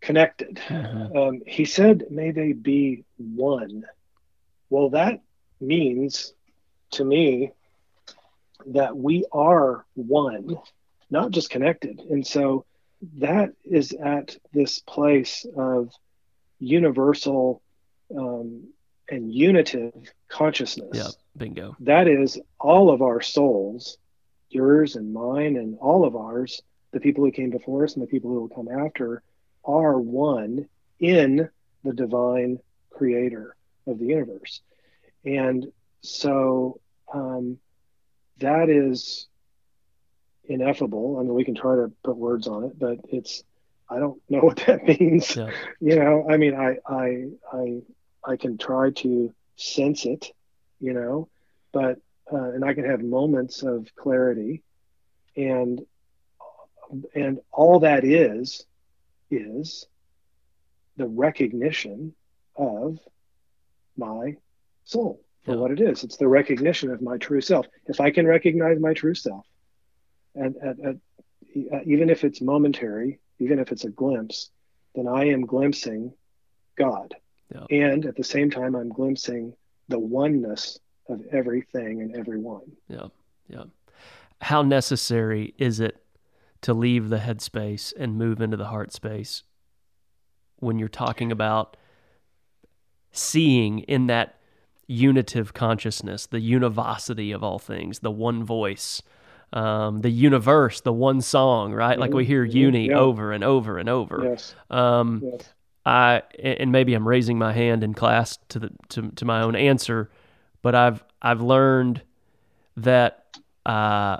[0.00, 1.16] connected." Mm-hmm.
[1.16, 3.84] Um, he said, "May they be one."
[4.70, 5.20] Well, that
[5.60, 6.32] means
[6.92, 7.52] to me
[8.66, 10.56] that we are one,
[11.10, 12.00] not just connected.
[12.00, 12.64] And so
[13.18, 15.92] that is at this place of
[16.58, 17.62] universal
[18.16, 18.68] um,
[19.08, 19.92] and unitive
[20.28, 20.90] consciousness.
[20.92, 21.76] Yeah, bingo.
[21.80, 23.98] That is all of our souls,
[24.50, 28.08] yours and mine, and all of ours, the people who came before us and the
[28.08, 29.22] people who will come after,
[29.64, 31.48] are one in
[31.84, 32.58] the divine
[32.90, 33.55] creator
[33.86, 34.60] of the universe.
[35.24, 35.66] And
[36.02, 36.80] so
[37.12, 37.58] um,
[38.38, 39.26] that is
[40.44, 41.18] ineffable.
[41.18, 43.42] I mean, we can try to put words on it, but it's
[43.88, 45.36] I don't know what that means.
[45.36, 45.50] Yeah.
[45.80, 47.82] You know, I mean, I I I
[48.24, 50.32] I can try to sense it,
[50.80, 51.28] you know,
[51.72, 51.98] but
[52.32, 54.62] uh, and I can have moments of clarity,
[55.36, 55.80] and
[57.14, 58.64] and all that is
[59.30, 59.86] is
[60.96, 62.14] the recognition
[62.56, 62.98] of
[63.96, 64.36] my
[64.84, 65.56] soul for yeah.
[65.56, 66.04] what it is.
[66.04, 67.66] It's the recognition of my true self.
[67.86, 69.46] If I can recognize my true self,
[70.34, 71.00] and, and, and
[71.72, 74.50] uh, even if it's momentary, even if it's a glimpse,
[74.94, 76.12] then I am glimpsing
[76.76, 77.14] God.
[77.54, 77.64] Yeah.
[77.70, 79.54] And at the same time, I'm glimpsing
[79.88, 80.78] the oneness
[81.08, 82.72] of everything and everyone.
[82.88, 83.06] Yeah.
[83.48, 83.64] Yeah.
[84.40, 86.02] How necessary is it
[86.62, 89.44] to leave the head space and move into the heart space
[90.56, 91.76] when you're talking about
[93.16, 94.36] seeing in that
[94.86, 99.02] unitive consciousness, the univocity of all things, the one voice,
[99.52, 101.92] um, the universe, the one song, right?
[101.92, 102.00] Mm-hmm.
[102.00, 102.56] Like we hear mm-hmm.
[102.56, 102.98] uni yeah.
[102.98, 104.22] over and over and over.
[104.30, 104.54] Yes.
[104.70, 105.52] Um, yes.
[105.84, 109.54] I and maybe I'm raising my hand in class to the to, to my own
[109.54, 110.10] answer,
[110.60, 112.02] but I've I've learned
[112.76, 114.18] that uh,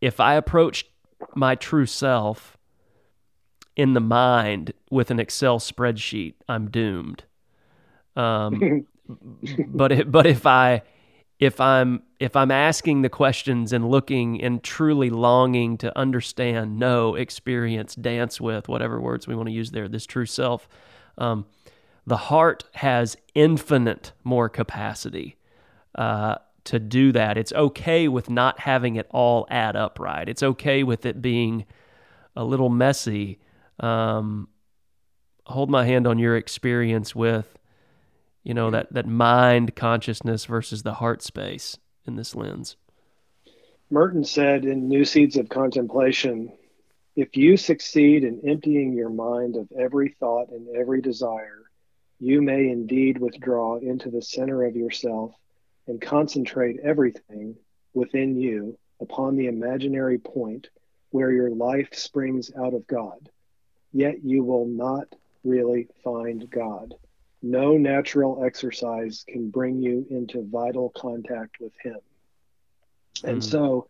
[0.00, 0.86] if I approach
[1.34, 2.56] my true self
[3.76, 7.24] in the mind with an Excel spreadsheet, I'm doomed.
[8.16, 8.86] Um,
[9.68, 10.82] but if, but if I
[11.38, 17.16] if I'm if I'm asking the questions and looking and truly longing to understand, know,
[17.16, 20.68] experience, dance with, whatever words we want to use there, this true self,
[21.18, 21.46] um,
[22.06, 25.36] the heart has infinite more capacity
[25.96, 27.36] uh, to do that.
[27.36, 30.28] It's okay with not having it all add up right.
[30.28, 31.64] It's okay with it being
[32.36, 33.38] a little messy.
[33.80, 34.48] Um,
[35.46, 37.58] hold my hand on your experience with
[38.44, 38.74] you know mm-hmm.
[38.74, 41.76] that that mind consciousness versus the heart space
[42.06, 42.76] in this lens.
[43.90, 46.52] Merton said in new seeds of contemplation
[47.16, 51.62] if you succeed in emptying your mind of every thought and every desire
[52.18, 55.32] you may indeed withdraw into the center of yourself
[55.86, 57.56] and concentrate everything
[57.92, 60.68] within you upon the imaginary point
[61.10, 63.28] where your life springs out of God.
[63.92, 65.06] Yet you will not
[65.44, 66.94] really find God
[67.44, 71.98] no natural exercise can bring you into vital contact with Him.
[73.18, 73.28] Mm.
[73.28, 73.88] And so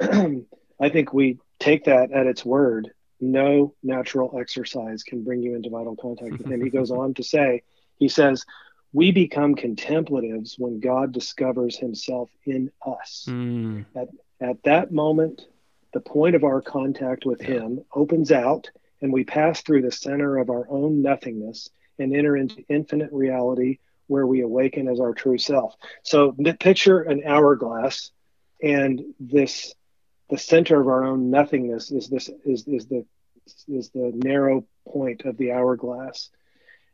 [0.80, 2.90] I think we take that at its word.
[3.20, 6.60] No natural exercise can bring you into vital contact with Him.
[6.60, 7.62] he goes on to say,
[7.98, 8.44] He says,
[8.92, 13.26] we become contemplatives when God discovers Himself in us.
[13.28, 13.86] Mm.
[13.94, 14.08] At,
[14.40, 15.42] at that moment,
[15.92, 20.38] the point of our contact with Him opens out, and we pass through the center
[20.38, 25.38] of our own nothingness and enter into infinite reality where we awaken as our true
[25.38, 25.74] self.
[26.02, 28.10] So picture an hourglass
[28.62, 29.74] and this
[30.30, 33.04] the center of our own nothingness is this is is the
[33.68, 36.30] is the narrow point of the hourglass.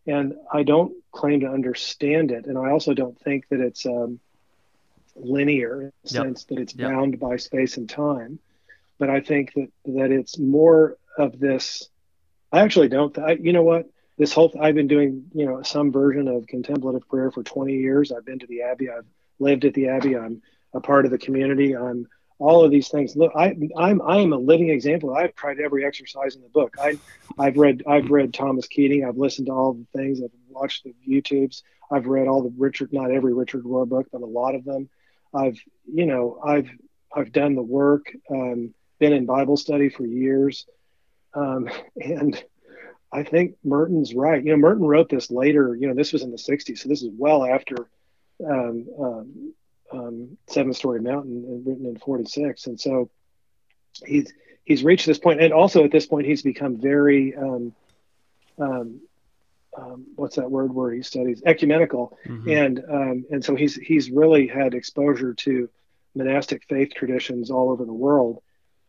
[0.06, 2.46] And I don't claim to understand it.
[2.46, 4.20] And I also don't think that it's um,
[5.16, 6.22] linear in the yep.
[6.24, 6.90] sense that it's yep.
[6.90, 8.38] bound by space and time.
[8.98, 11.88] But I think that, that it's more of this.
[12.52, 13.16] I actually don't.
[13.18, 13.86] I, you know what?
[14.18, 18.12] This whole I've been doing you know some version of contemplative prayer for 20 years.
[18.12, 18.90] I've been to the Abbey.
[18.90, 19.06] I've
[19.38, 20.16] lived at the Abbey.
[20.16, 21.76] I'm a part of the community.
[21.76, 22.06] I'm
[22.38, 23.16] all of these things.
[23.16, 25.14] Look, I, I'm I am a living example.
[25.14, 26.76] I've tried every exercise in the book.
[26.80, 26.98] I
[27.38, 29.04] I've read I've read Thomas Keating.
[29.04, 30.20] I've listened to all the things.
[30.22, 31.62] I've watched the YouTubes.
[31.90, 34.88] I've read all the Richard not every Richard Rohr book, but a lot of them.
[35.34, 35.58] I've
[35.92, 36.68] you know I've
[37.14, 38.06] I've done the work.
[38.30, 40.66] Um, been in Bible study for years,
[41.34, 41.68] um,
[42.00, 42.42] and
[43.14, 44.44] I think Merton's right.
[44.44, 45.76] You know, Merton wrote this later.
[45.76, 47.88] You know, this was in the '60s, so this is well after
[48.44, 49.54] um, um,
[49.92, 53.08] um, Seven Storey Mountain, written in '46, and so
[54.04, 54.32] he's
[54.64, 57.72] he's reached this point, and also at this point, he's become very um,
[58.58, 59.00] um,
[59.76, 62.50] um, what's that word where he studies ecumenical, mm-hmm.
[62.50, 65.70] and um, and so he's he's really had exposure to
[66.16, 68.42] monastic faith traditions all over the world,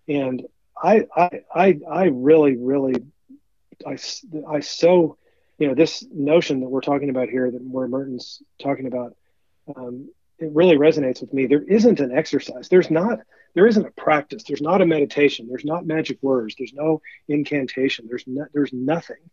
[0.08, 2.96] and I I I, I really really
[3.86, 3.98] I
[4.48, 5.18] I so
[5.58, 9.16] you know this notion that we're talking about here that where Merton's talking about
[9.76, 11.46] um, it really resonates with me.
[11.46, 12.68] There isn't an exercise.
[12.70, 13.20] There's not
[13.54, 14.44] there isn't a practice.
[14.44, 15.48] There's not a meditation.
[15.48, 16.56] There's not magic words.
[16.58, 18.06] There's no incantation.
[18.08, 19.30] There's no, there's nothing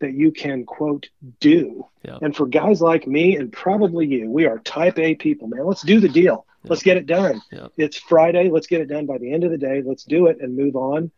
[0.00, 1.08] that you can quote
[1.40, 1.86] do.
[2.02, 2.18] Yeah.
[2.20, 5.64] And for guys like me and probably you, we are type A people, man.
[5.64, 6.44] Let's do the deal.
[6.64, 6.70] Yeah.
[6.70, 7.40] Let's get it done.
[7.52, 7.68] Yeah.
[7.76, 8.50] It's Friday.
[8.50, 9.82] Let's get it done by the end of the day.
[9.86, 11.12] Let's do it and move on.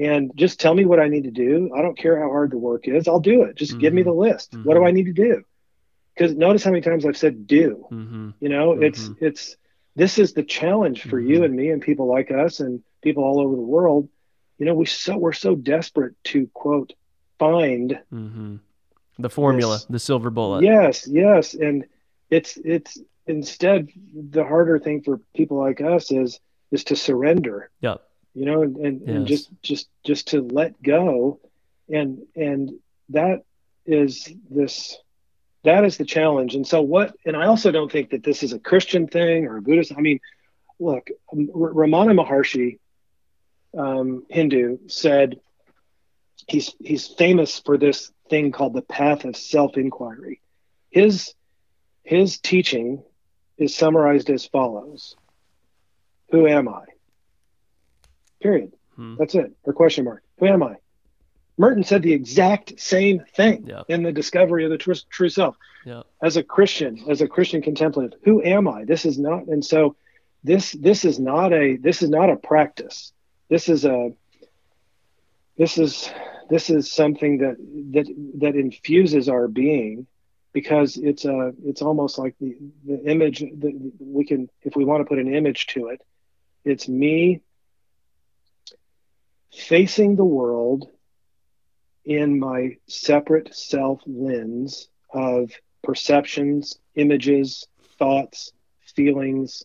[0.00, 1.70] And just tell me what I need to do.
[1.74, 3.08] I don't care how hard the work is.
[3.08, 3.56] I'll do it.
[3.56, 3.80] Just mm-hmm.
[3.80, 4.10] give me mm-hmm.
[4.10, 4.52] the list.
[4.52, 4.64] Mm-hmm.
[4.64, 5.42] What do I need to do?
[6.14, 7.86] Because notice how many times I've said do.
[7.90, 8.30] Mm-hmm.
[8.40, 8.82] You know, mm-hmm.
[8.82, 9.56] it's it's
[9.94, 11.44] this is the challenge for you mm-hmm.
[11.44, 14.08] and me and people like us and people all over the world.
[14.58, 16.92] You know, we so we're so desperate to quote
[17.38, 18.56] find mm-hmm.
[19.18, 20.62] the formula, this, the silver bullet.
[20.62, 21.86] Yes, yes, and
[22.30, 27.70] it's it's instead the harder thing for people like us is is to surrender.
[27.80, 28.05] Yep.
[28.36, 29.08] You know, and and, yes.
[29.08, 31.40] and just just just to let go,
[31.88, 32.72] and and
[33.08, 33.44] that
[33.86, 34.98] is this
[35.64, 36.54] that is the challenge.
[36.54, 37.16] And so what?
[37.24, 39.92] And I also don't think that this is a Christian thing or a Buddhist.
[39.96, 40.20] I mean,
[40.78, 42.78] look, Ramana Maharshi,
[43.76, 45.40] um, Hindu, said
[46.46, 50.42] he's he's famous for this thing called the path of self-inquiry.
[50.90, 51.32] His
[52.02, 53.02] his teaching
[53.56, 55.16] is summarized as follows:
[56.32, 56.84] Who am I?
[58.46, 58.72] Period.
[58.94, 59.16] Hmm.
[59.18, 59.52] That's it.
[59.64, 60.22] Or question mark.
[60.38, 60.76] Who am I?
[61.58, 63.82] Merton said the exact same thing yeah.
[63.88, 65.56] in the discovery of the true, true self.
[65.84, 66.02] Yeah.
[66.22, 68.84] As a Christian, as a Christian contemplative, who am I?
[68.84, 69.96] This is not, and so
[70.44, 73.12] this this is not a this is not a practice.
[73.48, 74.12] This is a
[75.58, 76.08] this is
[76.48, 77.56] this is something that
[77.94, 78.06] that
[78.38, 80.06] that infuses our being
[80.52, 82.56] because it's a it's almost like the
[82.86, 86.00] the image that we can if we want to put an image to it
[86.64, 87.42] it's me
[89.56, 90.90] facing the world
[92.04, 95.50] in my separate self lens of
[95.82, 97.66] perceptions images
[97.98, 98.52] thoughts
[98.94, 99.64] feelings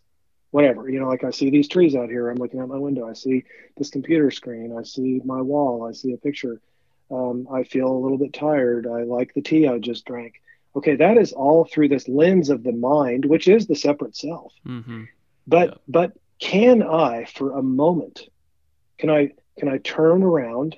[0.51, 0.89] whatever.
[0.89, 2.29] You know like i see these trees out here.
[2.29, 3.07] I'm looking out my window.
[3.07, 3.43] I see
[3.77, 4.75] this computer screen.
[4.77, 5.87] I see my wall.
[5.87, 6.61] I see a picture.
[7.09, 8.87] Um, i feel a little bit tired.
[8.87, 10.35] I like the tea i just drank.
[10.75, 14.53] Okay that is all through this lens of the mind which is the separate self.
[14.65, 15.03] Mm-hmm.
[15.47, 15.75] but yeah.
[15.87, 18.21] but can i for a moment
[18.97, 20.75] can i can i turn around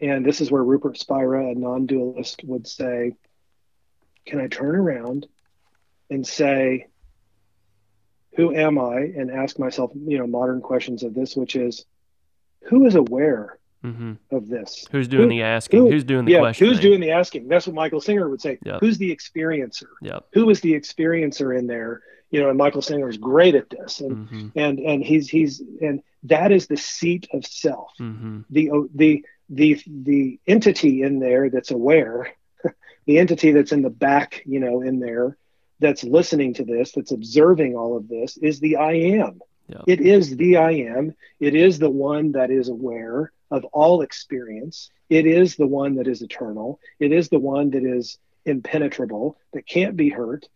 [0.00, 3.12] and this is where rupert spira a non-dualist would say
[4.24, 5.26] can i turn around
[6.10, 6.86] and say
[8.40, 9.00] who am I?
[9.00, 11.84] And ask myself, you know, modern questions of this, which is,
[12.62, 14.14] who is aware mm-hmm.
[14.30, 14.86] of this?
[14.90, 15.80] Who's doing who, the asking?
[15.80, 16.72] Who, who's doing the yeah, questioning?
[16.72, 17.48] Who's doing the asking?
[17.48, 18.58] That's what Michael Singer would say.
[18.64, 18.80] Yep.
[18.80, 19.88] Who's the experiencer?
[20.02, 20.26] Yep.
[20.32, 22.02] Who is the experiencer in there?
[22.30, 24.48] You know, and Michael Singer is great at this, and mm-hmm.
[24.54, 27.92] and and he's he's and that is the seat of self.
[28.00, 28.40] Mm-hmm.
[28.50, 32.32] The the the the entity in there that's aware,
[33.06, 35.36] the entity that's in the back, you know, in there
[35.80, 39.40] that's listening to this, that's observing all of this, is the I am.
[39.86, 41.14] It is the I am.
[41.38, 44.90] It is the one that is aware of all experience.
[45.08, 46.80] It is the one that is eternal.
[46.98, 50.48] It is the one that is impenetrable, that can't be hurt,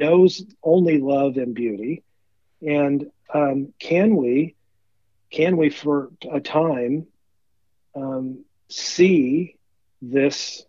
[0.00, 2.02] knows only love and beauty.
[2.62, 4.54] And um, can we,
[5.30, 7.06] can we for a time
[7.94, 9.56] um, see
[10.00, 10.64] this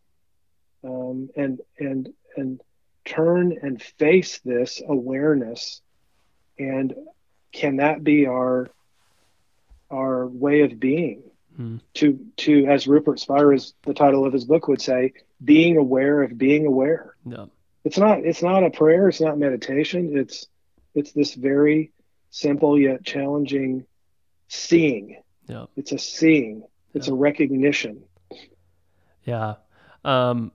[0.84, 2.62] um, and and and
[3.06, 5.82] turn and face this awareness
[6.58, 6.94] and
[7.52, 8.70] can that be our
[9.90, 11.24] our way of being
[11.56, 11.78] hmm.
[11.96, 16.38] to to as rupert spira's the title of his book would say being aware of
[16.38, 17.50] being aware no.
[17.84, 20.48] it's not it's not a prayer it's not meditation it's
[20.94, 21.92] it's this very
[22.30, 23.86] simple yet challenging
[24.50, 25.16] seeing
[25.48, 25.66] yeah.
[25.78, 26.62] it's a seeing
[26.94, 27.14] it's yeah.
[27.14, 28.04] a recognition
[29.24, 29.56] yeah
[30.04, 30.52] um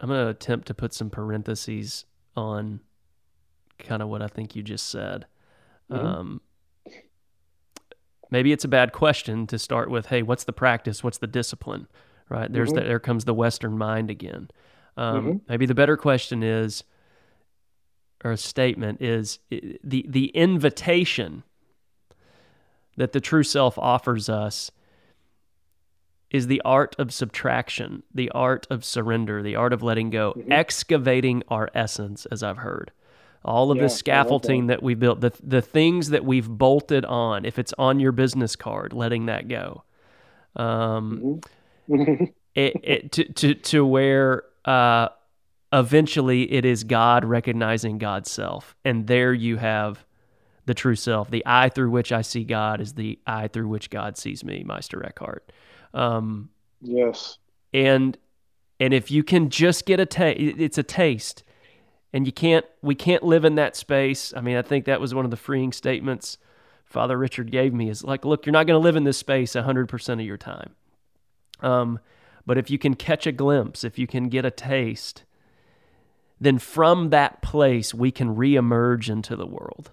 [0.00, 2.04] I'm going to attempt to put some parentheses
[2.36, 2.80] on
[3.78, 5.24] kind of what I think you just said.
[5.90, 6.06] Mm-hmm.
[6.06, 6.40] Um,
[8.30, 10.06] maybe it's a bad question to start with.
[10.06, 11.02] Hey, what's the practice?
[11.02, 11.86] What's the discipline?
[12.28, 12.80] Right there's mm-hmm.
[12.80, 14.50] the, there comes the Western mind again.
[14.96, 15.36] Um, mm-hmm.
[15.48, 16.84] Maybe the better question is,
[18.24, 21.44] or a statement is the the invitation
[22.96, 24.70] that the true self offers us
[26.30, 31.42] is the art of subtraction, the art of surrender, the art of letting go, excavating
[31.48, 32.90] our essence, as I've heard.
[33.44, 34.82] All of Yeah, scaffolding that.
[34.82, 38.92] we built, the the things that we've bolted on, if it's on your business card,
[38.92, 39.84] letting that go.
[40.56, 41.40] Um,
[41.88, 42.32] Mhm.
[42.54, 45.08] it, it to to to where uh,
[45.72, 50.04] eventually it is God recognizing God's self, and there you have
[50.66, 51.30] the true self.
[51.30, 54.62] The eye through which I see God is the eye through which God sees me,
[54.64, 55.50] Meister Eckhart.
[55.92, 56.50] Um,
[56.80, 57.38] yes.
[57.72, 58.16] and
[58.80, 61.44] and if you can just get a taste, it's a taste,
[62.12, 62.66] and you can't.
[62.82, 64.32] We can't live in that space.
[64.36, 66.38] I mean, I think that was one of the freeing statements
[66.84, 67.88] Father Richard gave me.
[67.90, 70.36] Is like, look, you're not going to live in this space hundred percent of your
[70.36, 70.74] time.
[71.60, 71.98] Um,
[72.46, 75.24] but if you can catch a glimpse, if you can get a taste,
[76.40, 79.90] then from that place we can reemerge into the world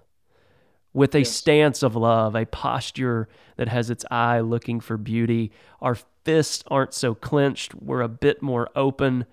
[0.93, 1.31] with a Yes.
[1.31, 3.27] stance of love, a posture
[3.57, 5.51] that has its eye looking for beauty.
[5.81, 9.25] Our fists aren't so clenched, we're a bit more open.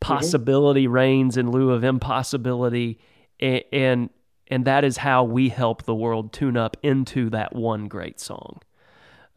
[0.00, 2.98] Possibility reigns in lieu of impossibility,
[3.40, 4.10] and, and
[4.48, 8.60] and that is how we help the world tune up into that one great song.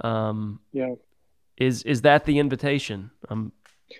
[0.02, 0.96] Um, Yeah.
[1.58, 3.12] is is that the invitation?
[3.30, 3.54] I'm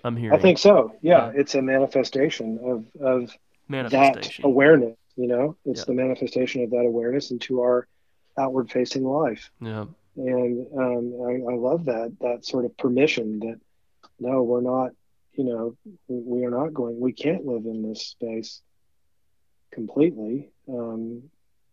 [0.04, 0.38] I'm hearing.
[0.38, 0.92] I think so.
[1.00, 1.40] Yeah, Yeah.
[1.40, 3.34] it's a manifestation of of
[3.70, 4.96] that awareness.
[5.18, 5.86] You know, it's Yeah.
[5.86, 7.86] the manifestation of that awareness into our
[8.38, 9.50] outward facing life.
[9.60, 13.58] yeah, And um, I, I love that that sort of permission that
[14.20, 14.90] no, we're not.
[15.32, 15.76] You know,
[16.08, 17.00] we we are not going.
[17.00, 18.62] We can't live in this space
[19.72, 21.22] completely um,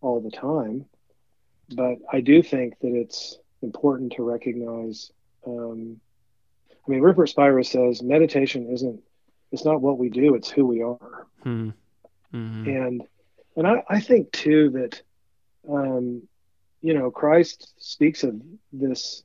[0.02, 0.86] all the time.
[1.76, 5.12] But I do think that it's important to recognize.
[5.48, 6.00] Um,
[6.88, 9.00] I mean, Rupert Spira says meditation isn't.
[9.52, 11.28] It's not what we do; it's who we are.
[11.44, 11.70] hmm.
[12.32, 13.02] hmm And
[13.56, 15.02] and I, I think too that
[15.70, 16.28] um,
[16.82, 18.42] you know Christ speaks of
[18.72, 19.24] this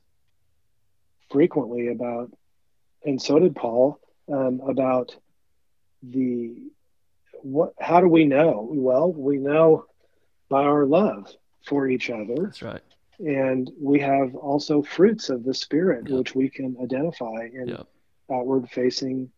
[1.29, 2.31] frequently about,
[3.05, 3.99] and so did Paul
[4.31, 5.15] um, about
[6.03, 6.55] the
[7.41, 7.73] what.
[7.79, 8.67] How do we know?
[8.71, 9.85] Well, we know
[10.49, 11.27] by our love
[11.65, 12.81] for each other, That's right.
[13.19, 16.17] and we have also fruits of the Spirit Yeah.
[16.17, 17.83] which we can identify in Yeah.
[18.31, 19.31] outward facing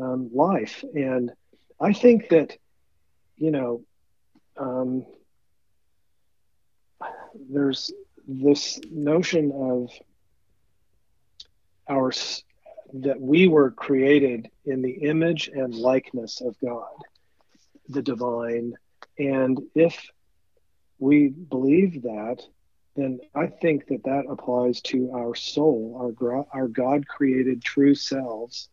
[0.00, 0.84] um, life.
[0.94, 1.32] And
[1.80, 2.56] I think that,
[3.36, 3.82] you know,
[4.60, 5.06] um,
[7.48, 7.92] there's
[8.28, 9.90] this notion of
[11.88, 12.12] our
[12.92, 16.88] that we were created in the image and likeness of God,
[17.88, 18.74] the divine.
[19.18, 20.10] And if
[20.98, 22.42] we believe that,
[22.96, 28.68] then I think that that applies to our soul, our our God created true selves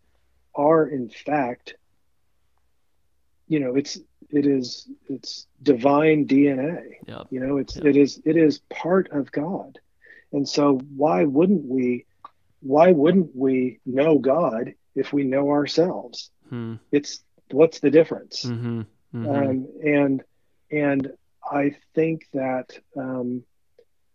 [0.55, 1.75] are in fact,
[3.47, 3.99] you know, it's
[4.29, 6.95] it is it's divine DNA.
[7.07, 7.23] Yeah.
[7.29, 7.87] You know, it's Yeah.
[7.87, 9.79] it is it is part of God,
[10.31, 12.05] and so why wouldn't we?
[12.61, 16.31] Why wouldn't we know God if we know ourselves?
[16.49, 16.75] Hmm.
[16.91, 18.43] It's what's the difference?
[18.45, 18.81] Mm-hmm.
[19.15, 19.27] Mm-hmm.
[19.29, 20.23] um, and
[20.71, 21.11] and
[21.49, 23.43] I think that um,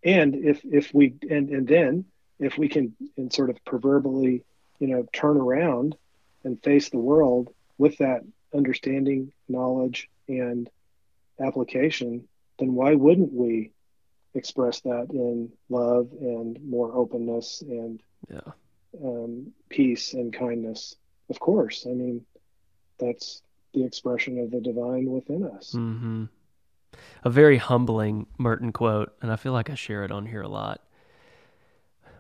[0.05, 2.05] and if if we and and then
[2.39, 4.45] if we can and sort of proverbially
[4.79, 5.97] you know turn around
[6.45, 7.49] and face the world
[7.79, 8.23] with that
[8.55, 10.69] understanding, knowledge, and
[11.41, 12.27] application,
[12.59, 13.73] then why wouldn't we
[14.35, 18.01] express that in love and more openness and
[18.31, 18.53] yeah.
[19.05, 20.97] um, peace and kindness?
[21.31, 22.25] Of course, I mean
[22.99, 23.43] that's
[23.75, 25.73] the expression of the divine within us.
[25.75, 26.25] Mm-hmm.
[27.25, 30.49] A very humbling Merton quote, and I feel like I share it on here a
[30.49, 30.83] lot.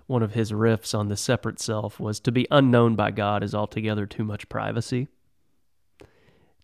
[0.06, 3.54] One of his riffs on the separate self was to be unknown by God is
[3.54, 5.08] altogether too much privacy.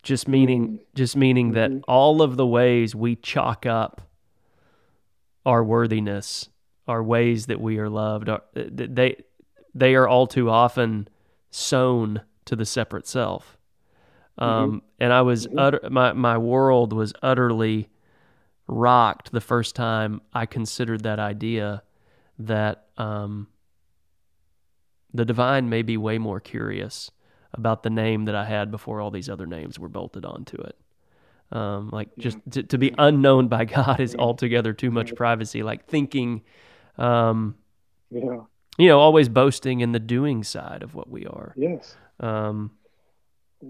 [0.03, 1.83] Just meaning, just meaning that Mhm.
[1.89, 4.01] all of the ways we chalk up
[5.45, 6.49] our worthiness,
[6.87, 9.17] our ways that we are loved, are, they
[9.75, 11.09] they are all too often
[11.51, 13.59] sewn to the separate self.
[14.39, 17.89] Um, and I was utter, my my world was utterly
[18.67, 21.83] rocked the first time I considered that idea
[22.39, 23.49] that um,
[25.13, 27.11] the divine may be way more curious
[27.55, 30.77] about the name that I had before all these other names were bolted onto it.
[31.51, 35.63] Um, like just to, to be unknown by God is altogether too much privacy.
[35.63, 36.43] Like thinking,
[36.99, 37.55] um,
[38.11, 38.41] Yeah.
[38.77, 41.55] you know, always boasting in the doing side of what we are.
[41.57, 41.97] Yes.
[42.21, 42.73] Um,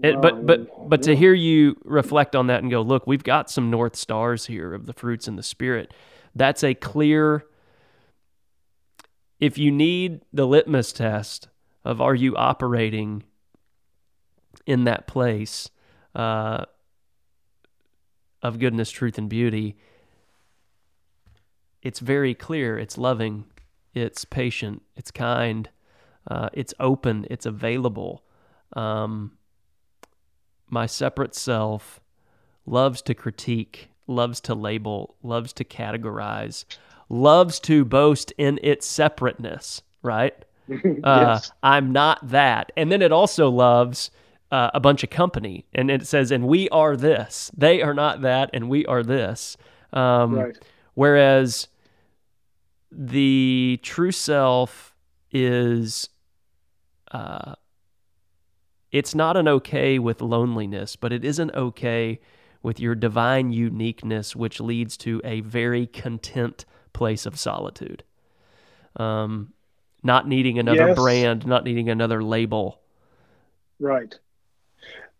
[0.03, 3.49] it, but but but to hear you reflect on that and go, look, we've got
[3.49, 5.93] some north stars here of the fruits and the spirit.
[6.35, 7.45] That's a clear.
[9.39, 11.47] If you need the litmus test
[11.85, 13.23] of are you operating
[14.65, 15.69] in that place
[16.15, 16.65] uh,
[18.41, 19.75] of goodness, truth, and beauty,
[21.81, 22.77] it's very clear.
[22.77, 23.45] It's loving,
[23.93, 25.69] it's patient, it's kind,
[26.29, 27.25] Uh, it's open.
[27.31, 28.21] It's available.
[28.73, 29.31] Um,
[30.69, 32.01] my separate self
[32.65, 36.65] loves to critique, loves to label, loves to categorize,
[37.07, 39.81] loves to boast in its separateness.
[40.03, 40.35] Right?
[41.03, 41.51] Uh, yes.
[41.63, 42.71] I'm not that.
[42.77, 44.11] And then it also loves
[44.51, 47.51] uh, a bunch of company, and it says, "And we are this.
[47.55, 49.57] They are not that, and we are this."
[49.93, 50.57] Um, right.
[50.93, 51.67] Whereas
[52.91, 54.95] the true self
[55.31, 56.09] is,
[57.11, 57.55] uh,
[58.91, 62.19] it's not an okay with loneliness, but it isn't okay
[62.61, 68.03] with your divine uniqueness, which leads to a very content place of solitude.
[68.95, 69.53] Um,
[70.03, 70.95] not needing another Yes.
[70.95, 72.81] brand, not needing another label.
[73.79, 74.17] Right.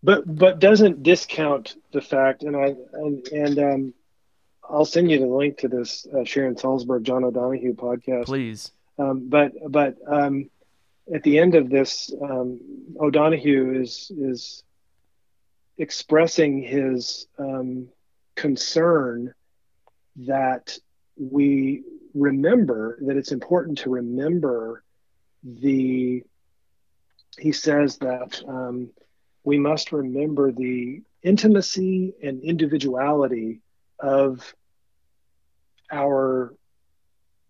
[0.02, 3.94] But but doesn't discount the fact, and I and and um,
[4.68, 8.26] I'll send you the link to this uh, Sharon Salzberg John O'Donohue podcast.
[8.26, 8.72] Please.
[8.98, 10.48] Um, but but um,
[11.12, 12.60] at the end of this, um,
[12.98, 14.62] O'Donohue is is
[15.76, 17.88] expressing his um,
[18.36, 19.34] concern
[20.16, 20.78] that
[21.16, 21.82] we
[22.14, 24.82] remember that it's important to remember
[25.42, 26.22] the.
[27.38, 28.90] He says that um,
[29.44, 33.60] we must remember the intimacy and individuality
[33.98, 34.54] of
[35.90, 36.54] our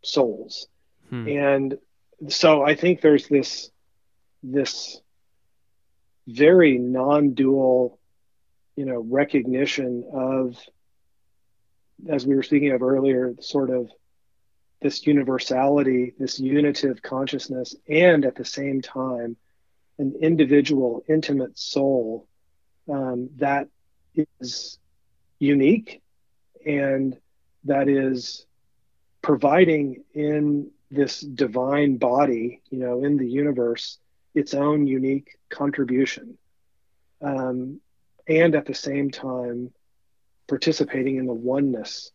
[0.02, 0.66] souls
[1.10, 1.28] Hmm.
[1.28, 1.78] and
[2.28, 3.70] so i think there's this
[4.42, 5.00] this
[6.28, 7.98] very non-dual
[8.76, 10.56] you know recognition of
[12.08, 13.90] as we were speaking of earlier sort of
[14.80, 19.36] this universality this unitive consciousness and at the same time
[20.00, 22.26] an individual intimate soul
[22.90, 23.68] um, that
[24.40, 24.78] is
[25.38, 26.02] unique
[26.66, 27.16] and
[27.64, 28.46] that is
[29.22, 33.98] providing in this divine body, you know, in the universe,
[34.34, 36.38] its own unique contribution.
[37.22, 37.80] Um,
[38.28, 39.70] and at the same time,
[40.48, 42.12] participating in the oneness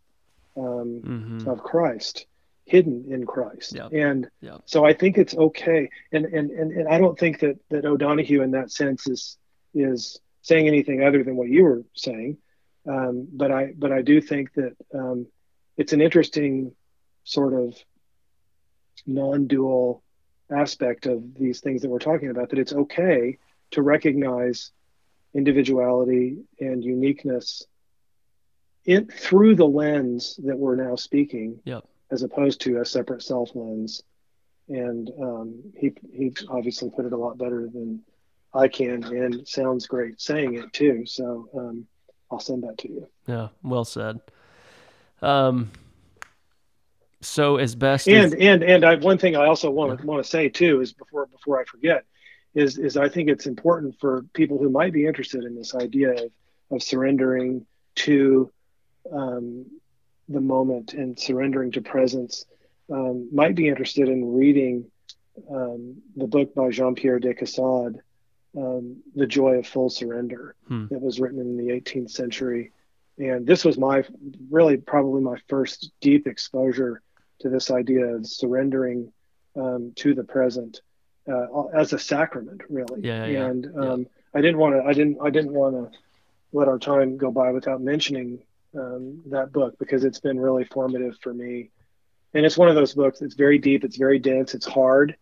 [0.58, 1.48] um, Mhm.
[1.48, 2.28] of Christ,
[2.66, 3.76] hidden in Christ.
[3.76, 3.94] Yep.
[3.94, 4.64] And Yep.
[4.66, 5.90] so I think it's okay.
[6.12, 9.38] And, and, and, and I don't think that, that O'Donohue in that sense is,
[9.74, 12.38] is saying anything other than what you were saying.
[12.88, 15.28] Um, but I, but I do think that um,
[15.78, 16.74] it's an interesting
[17.24, 17.76] sort of
[19.06, 20.04] non-dual
[20.52, 23.38] aspect of these things that we're talking about, that it's okay
[23.72, 24.72] to recognize
[25.34, 27.66] individuality and uniqueness
[28.86, 31.86] in through the lens that we're now speaking Yep.
[32.12, 34.04] As opposed to a separate self lens.
[34.68, 38.02] And um, he he obviously put it a lot better than
[38.54, 41.06] I can, and sounds great saying it too.
[41.06, 41.86] So um,
[42.32, 43.08] I'll send that to you.
[43.28, 43.50] Yeah.
[43.64, 44.22] Well said.
[45.22, 45.72] Um.
[47.22, 50.24] So as best And as and and I, one thing I also want to want
[50.24, 52.06] to say too is before before I forget
[52.56, 56.12] is is I think it's important for people who might be interested in this idea
[56.12, 56.32] of,
[56.72, 58.52] of surrendering to
[59.12, 59.66] um,
[60.30, 62.46] the moment and surrendering to presence
[62.92, 64.86] um, might be interested in reading
[65.52, 68.00] um, the book by Jean-Pierre de Caussade,
[68.58, 70.86] um, The Joy of Full Surrender, Hmm.
[70.90, 72.72] that was written in the 18th century.
[73.18, 74.04] And this was my
[74.50, 77.02] really probably my first deep exposure
[77.40, 79.12] to this idea of surrendering
[79.56, 80.82] um, to the present
[81.28, 83.02] uh, as a sacrament, really.
[83.02, 83.46] Yeah, yeah, yeah.
[83.46, 84.84] And um, I didn't want to.
[84.84, 85.18] I didn't.
[85.22, 85.98] I didn't want to
[86.52, 88.40] let our time go by without mentioning
[88.78, 91.72] um, that book because it's been really formative for me.
[92.34, 93.22] And it's one of those books.
[93.22, 93.84] It's very deep.
[93.84, 94.54] It's very dense.
[94.54, 95.16] It's hard,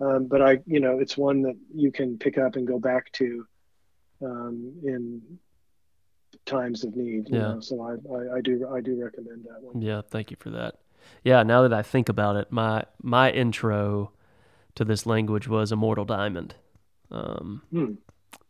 [0.00, 3.10] um, but I, you know, it's one that you can pick up and go back
[3.12, 3.46] to
[4.22, 5.20] um, in
[6.46, 7.28] times of need.
[7.28, 7.52] You Yeah.
[7.54, 7.60] know?
[7.60, 8.68] So I, I, I do.
[8.72, 9.82] I do recommend that one.
[9.82, 10.76] Yeah, thank you for that.
[11.24, 14.12] Yeah, now that I think about it, my my intro
[14.76, 16.54] to this language was "Immortal Diamond"
[17.10, 17.94] um, Hmm.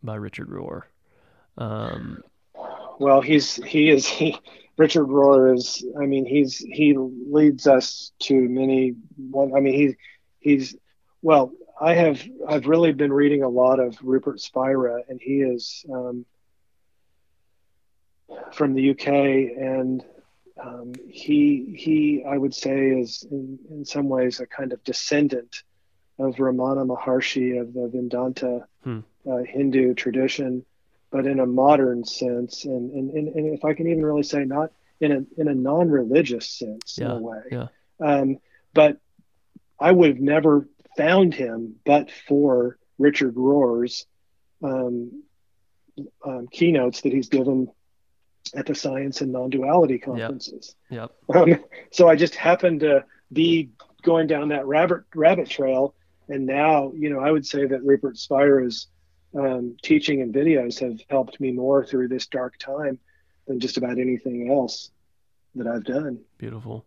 [0.02, 0.82] by Richard Rohr.
[1.56, 2.22] Um,
[2.98, 4.36] Well, he's he is he
[4.76, 9.96] Richard Rohr is I mean he's he leads us to many one I mean he
[10.40, 10.76] he's
[11.20, 15.84] well I have I've really been reading a lot of Rupert Spira and he is
[15.92, 16.24] um,
[18.52, 20.04] from the UK and
[20.62, 25.62] um, he he I would say is in, in some ways a kind of descendant
[26.18, 29.00] of Ramana Maharshi of the Vedanta Hmm.
[29.30, 30.64] uh, Hindu tradition
[31.12, 34.44] but in a modern sense, and, and, and, and if I can even really say
[34.44, 37.42] not in a in a non-religious sense in a way.
[37.52, 37.66] yeah.
[38.00, 38.38] Um,
[38.72, 38.96] but
[39.78, 44.06] I would have never found him but for Richard Rohr's
[44.62, 45.22] um,
[46.24, 47.68] um, keynotes that he's given
[48.54, 50.74] at the Science and Non-Duality conferences.
[50.90, 51.12] yep.
[51.32, 53.70] Um, so I just happened to be
[54.02, 55.94] going down that rabbit rabbit trail
[56.28, 58.88] and now you know I would say that Rupert Spira's
[59.34, 62.98] um, teaching and videos have helped me more through this dark time
[63.46, 64.90] than just about anything else
[65.54, 66.20] that I've done.
[66.38, 66.84] Beautiful.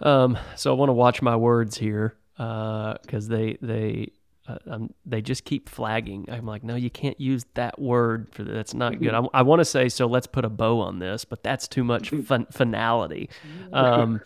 [0.00, 4.12] Um, so I want to watch my words here because uh, they they
[4.46, 6.28] uh, um, they just keep flagging.
[6.30, 8.52] I'm like, no, you can't use that word for that.
[8.52, 9.14] That's not good.
[9.14, 10.06] I, I want to say so.
[10.06, 13.30] Let's put a bow on this, but that's too much fun, finality.
[13.72, 14.20] Um,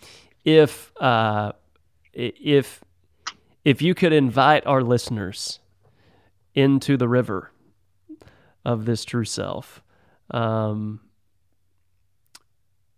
[0.45, 1.53] if uh,
[2.13, 2.83] if
[3.65, 5.61] if you could invite our listeners
[6.55, 7.53] into the river
[8.65, 9.83] of this true self,
[10.31, 11.01] um,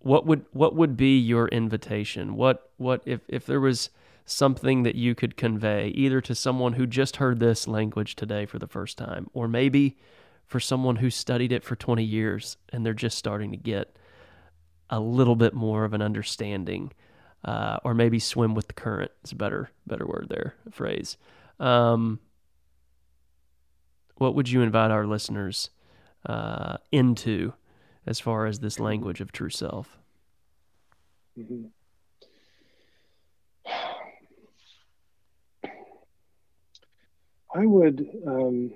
[0.01, 2.35] what would what would be your invitation?
[2.35, 3.91] What what if if there was
[4.25, 8.59] something that you could convey either to someone who just heard this language today for
[8.59, 9.99] the first time, or maybe
[10.47, 13.97] for someone who studied it for 20 years and they're just starting to get
[14.91, 16.93] a little bit more of an understanding,
[17.45, 21.17] uh, or maybe swim with the current is a better better word there phrase.
[21.59, 22.21] Um,
[24.23, 25.71] what would you invite our listeners
[26.27, 27.53] uh, into
[28.07, 29.99] as far as this language of true self?
[31.37, 31.65] Mm-hmm.
[37.55, 38.71] I would um,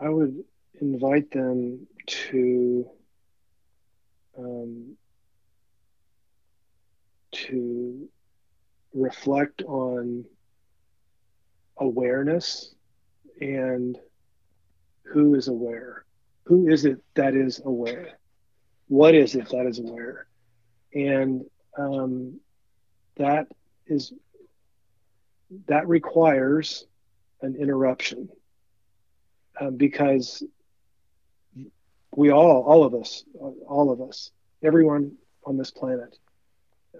[0.00, 0.42] I would
[0.80, 2.88] invite them to
[4.38, 4.96] um,
[7.32, 8.08] to
[8.94, 10.24] reflect on
[11.78, 12.74] awareness
[13.40, 13.98] and
[15.02, 16.04] who is aware.
[16.44, 18.18] Who is it that is aware?
[18.88, 20.26] What is it that is aware?
[20.94, 21.44] And
[21.78, 22.38] um,
[23.16, 23.46] that
[23.86, 24.12] is
[25.66, 26.86] that requires
[27.42, 28.28] an interruption
[29.60, 30.42] um, because
[32.16, 34.30] we all, all of us, all of us,
[34.62, 35.12] everyone
[35.44, 36.16] on this planet,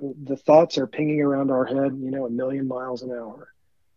[0.01, 3.54] the thoughts are pinging around our head, you know, a million miles an hour.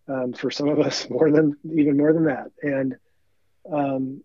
[0.09, 2.95] Um, for some of us, more than even more than that, and
[3.71, 4.23] um,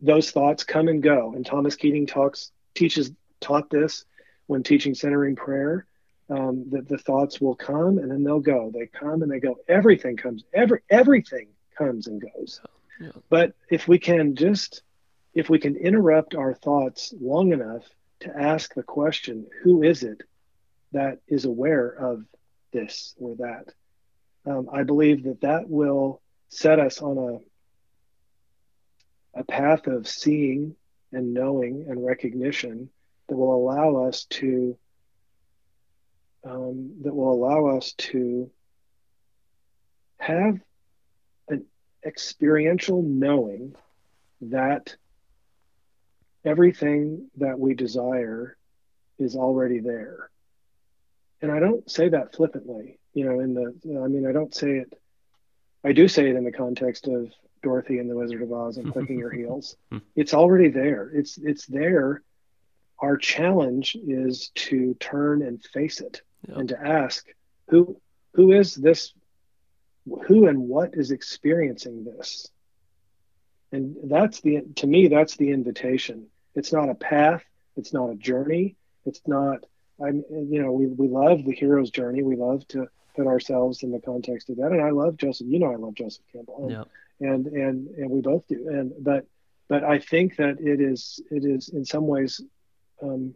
[0.00, 1.32] those thoughts come and go.
[1.34, 4.04] And Thomas Keating talks, teaches, taught this
[4.46, 5.86] when teaching centering prayer
[6.30, 8.70] um, that the thoughts will come and then they'll go.
[8.72, 9.56] They come and they go.
[9.68, 10.44] Everything comes.
[10.52, 12.60] Every everything comes and goes.
[13.00, 13.10] Yeah.
[13.28, 14.82] But if we can just
[15.34, 17.84] if we can interrupt our thoughts long enough
[18.20, 20.22] to ask the question, who is it
[20.92, 22.24] that is aware of
[22.72, 23.72] this or that?
[24.48, 27.38] Um, I believe that that will set us on a
[29.38, 30.74] a path of seeing
[31.12, 32.90] and knowing and recognition
[33.28, 34.76] that will allow us to
[36.44, 38.50] um, that will allow us to
[40.18, 40.58] have
[41.48, 41.64] an
[42.04, 43.74] experiential knowing
[44.40, 44.96] that
[46.44, 48.56] everything that we desire
[49.18, 50.30] is already there.
[51.42, 54.78] And I don't say that flippantly, you know, in the, I mean, I don't say
[54.78, 54.92] it,
[55.84, 57.32] I do say it in the context of
[57.62, 59.76] Dorothy and the Wizard of Oz and clicking your heels.
[59.90, 59.98] Hmm.
[60.16, 61.10] It's already there.
[61.12, 62.22] It's, it's there.
[63.00, 67.26] Our challenge is to turn and face it and to ask
[67.68, 68.00] who
[68.34, 69.12] who is this
[70.26, 72.48] who and what is experiencing this?
[73.72, 76.26] And that's the to me that's the invitation.
[76.54, 77.44] It's not a path.
[77.76, 78.76] It's not a journey.
[79.04, 79.64] It's not
[80.00, 82.22] i'm you know we, we love the hero's journey.
[82.22, 82.88] We love to
[83.26, 86.24] ourselves in the context of that and i love joseph you know i love joseph
[86.32, 86.84] campbell and yeah.
[87.20, 89.26] and, and and we both do and but
[89.68, 92.40] but i think that it is it is in some ways
[93.02, 93.34] um,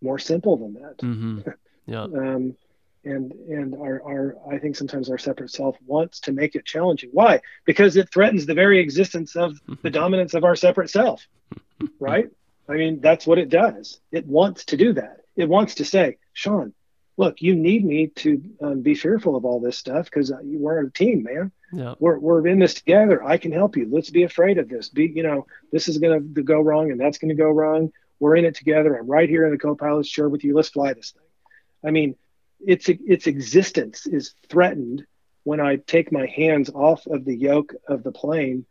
[0.00, 1.40] more simple than that mm-hmm.
[1.86, 2.04] Yeah.
[2.04, 2.56] Um,
[3.04, 7.10] and and our, our I think sometimes our separate self wants to make it challenging.
[7.12, 7.40] Why?
[7.64, 11.26] Because it threatens the very existence of the dominance of our separate self.
[11.98, 12.30] Right?
[12.68, 14.00] I mean, that's what it does.
[14.12, 15.22] It wants to do that.
[15.34, 16.74] It wants to say, Shawn,
[17.16, 20.84] look, you need me to um, be fearful of all this stuff because uh, we're
[20.84, 21.52] a team, man.
[21.72, 21.94] Yeah.
[21.98, 23.22] We're, we're in this together.
[23.24, 23.88] I can help you.
[23.90, 24.88] Let's be afraid of this.
[24.88, 27.92] Be, you know, this is going to go wrong and that's going to go wrong.
[28.18, 28.96] We're in it together.
[28.96, 30.54] I'm right here in the co-pilot's chair with you.
[30.54, 31.22] Let's fly this thing.
[31.84, 32.14] I mean,
[32.64, 35.04] its its existence is threatened
[35.42, 38.64] when I take my hands off of the yoke of the plane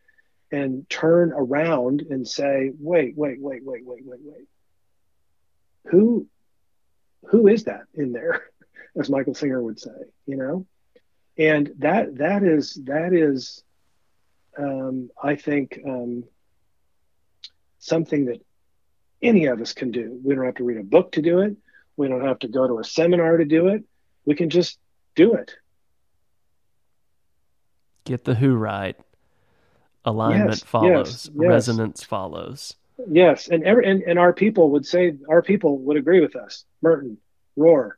[0.51, 4.47] and turn around and say, "Wait, wait, wait, wait, wait, wait, wait.
[5.87, 6.27] Who
[7.26, 8.43] who is that in there?"
[8.99, 9.91] As Michael Singer would say,
[10.26, 10.65] you know,
[11.38, 13.63] and that that is that is,
[14.57, 16.26] um, I think, um,
[17.80, 18.41] something that
[19.22, 20.19] any of us can do.
[20.24, 21.55] We don't have to read a book to do it.
[21.95, 23.84] We don't have to go to a seminar to do it.
[24.26, 24.78] We can just
[25.15, 25.55] do it.
[28.05, 28.97] Get the who right.
[30.03, 30.89] Alignment yes, follows.
[30.89, 31.49] Yes, yes.
[31.49, 32.76] Resonance follows.
[33.09, 36.65] Yes, and every and, and our people would say our people would agree with us.
[36.81, 37.17] Merton,
[37.57, 37.91] Rohr,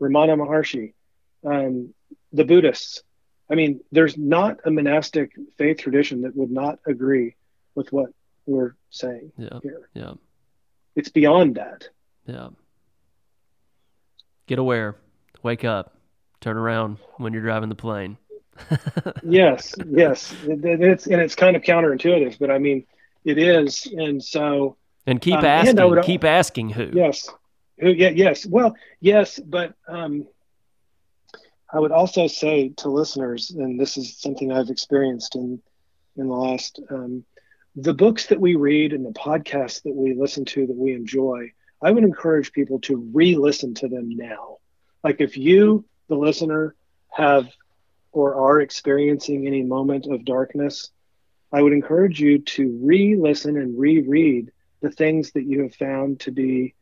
[0.00, 0.94] Ramana Maharshi,
[1.44, 1.94] um,
[2.32, 3.02] the Buddhists.
[3.50, 7.34] I mean, there's not a monastic faith tradition that would not agree
[7.74, 8.10] with what
[8.44, 9.60] we're saying yeah.
[9.62, 9.88] here.
[9.94, 10.14] Yeah.
[10.96, 11.88] It's beyond that.
[12.26, 12.48] Yeah.
[14.46, 14.96] Get aware.
[15.42, 15.94] Wake up.
[16.40, 18.18] Turn around when you're driving the plane.
[19.22, 20.34] yes, yes.
[20.44, 22.84] It, it's and it's kind of counterintuitive, but I mean,
[23.28, 23.86] it is.
[23.86, 24.76] And so.
[25.06, 25.78] And keep um, asking.
[25.78, 26.90] And would, keep asking who.
[26.92, 27.28] Yes.
[27.78, 27.90] Who?
[27.90, 28.10] Yeah.
[28.10, 28.46] Yes.
[28.46, 28.74] Well.
[29.00, 30.26] Yes, but um,
[31.72, 35.60] I would also say to listeners, and this is something I've experienced in
[36.16, 37.24] in the last um,
[37.76, 41.52] the books that we read and the podcasts that we listen to that we enjoy,
[41.80, 44.56] I would encourage people to re-listen to them now.
[45.04, 46.74] Like if you, the listener,
[47.12, 47.48] have
[48.10, 50.90] or are experiencing any moment of darkness,
[51.50, 56.30] I would encourage you to re-listen and reread the things that you have found to
[56.30, 56.74] be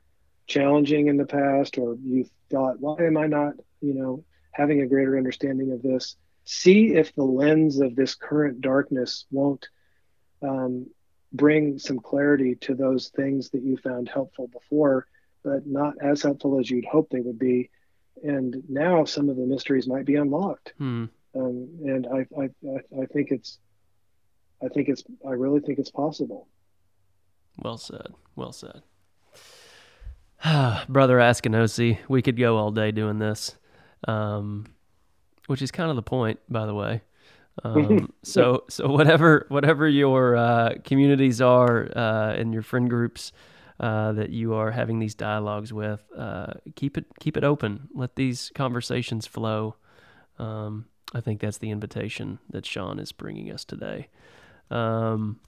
[0.46, 4.86] challenging in the past, or you thought, why am I not, you know, having a
[4.86, 6.16] greater understanding of this?
[6.44, 9.68] See if the lens of this current darkness won't
[10.42, 10.86] um,
[11.32, 15.06] bring some clarity to those things that you found helpful before,
[15.42, 17.70] but not as helpful as you'd hope they would be.
[18.22, 20.74] And now some of the mysteries might be unlocked.
[20.78, 21.06] Hmm.
[21.34, 23.58] Um, and I, I, I, I think it's,
[24.62, 26.48] I think it's, I really think it's possible.
[27.58, 28.08] Well said.
[28.34, 28.82] Well said.
[30.88, 33.56] Brother Askinosie, we could go all day doing this,
[34.06, 34.66] um,
[35.46, 37.02] which is kind of the point, by the way.
[37.64, 43.32] Um, so so whatever whatever your uh, communities are uh, and your friend groups
[43.80, 47.88] uh, that you are having these dialogues with, uh, keep it keep it open.
[47.94, 49.76] Let these conversations flow.
[50.38, 54.08] Um, I think that's the invitation that Shawn is bringing us today.
[54.70, 55.40] Um,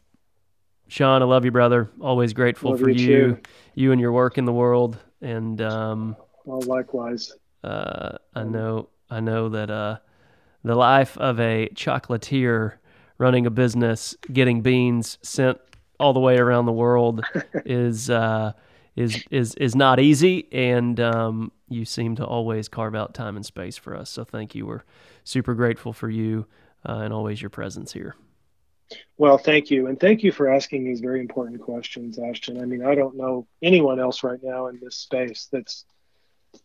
[0.88, 1.90] Shawn, I love you, brother.
[2.00, 3.38] Always grateful love for you, you,
[3.74, 4.98] you and your work in the world.
[5.20, 7.34] And um, well, likewise.
[7.62, 9.98] Uh, I know I know that uh,
[10.64, 12.74] the life of a chocolatier
[13.18, 15.58] running a business, getting beans sent
[16.00, 17.22] all the way around the world
[17.64, 18.52] is uh,
[18.96, 23.44] is is is not easy, and um, you seem to always carve out time and
[23.44, 24.08] space for us.
[24.08, 24.66] So thank you.
[24.66, 24.84] We're
[25.24, 26.46] super grateful for you
[26.88, 28.14] uh, and always your presence here.
[29.16, 32.60] Well, thank you, and thank you for asking these very important questions, Ashton.
[32.60, 35.84] I mean, I don't know anyone else right now in this space that's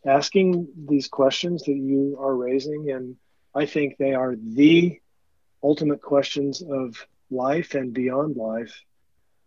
[0.05, 3.17] asking these questions that you are raising, and
[3.53, 4.99] I think they are the
[5.61, 8.81] ultimate questions of life and beyond life.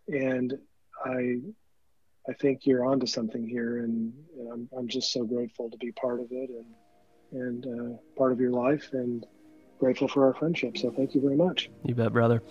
[0.07, 0.57] And
[1.03, 1.37] I,
[2.29, 5.91] I think you're onto something here, and, and I'm, I'm just so grateful to be
[5.91, 6.65] part of it and
[7.31, 9.25] and uh, part of your life, and
[9.79, 10.77] grateful for our friendship.
[10.77, 11.69] So thank you very much.
[11.85, 12.41] You bet, brother.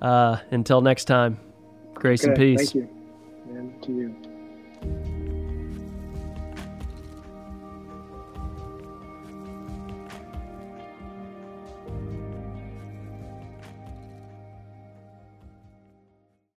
[0.00, 1.38] Uh, until next time,
[1.94, 2.72] grace okay, and peace.
[2.72, 2.88] Thank you,
[3.50, 5.09] and to you.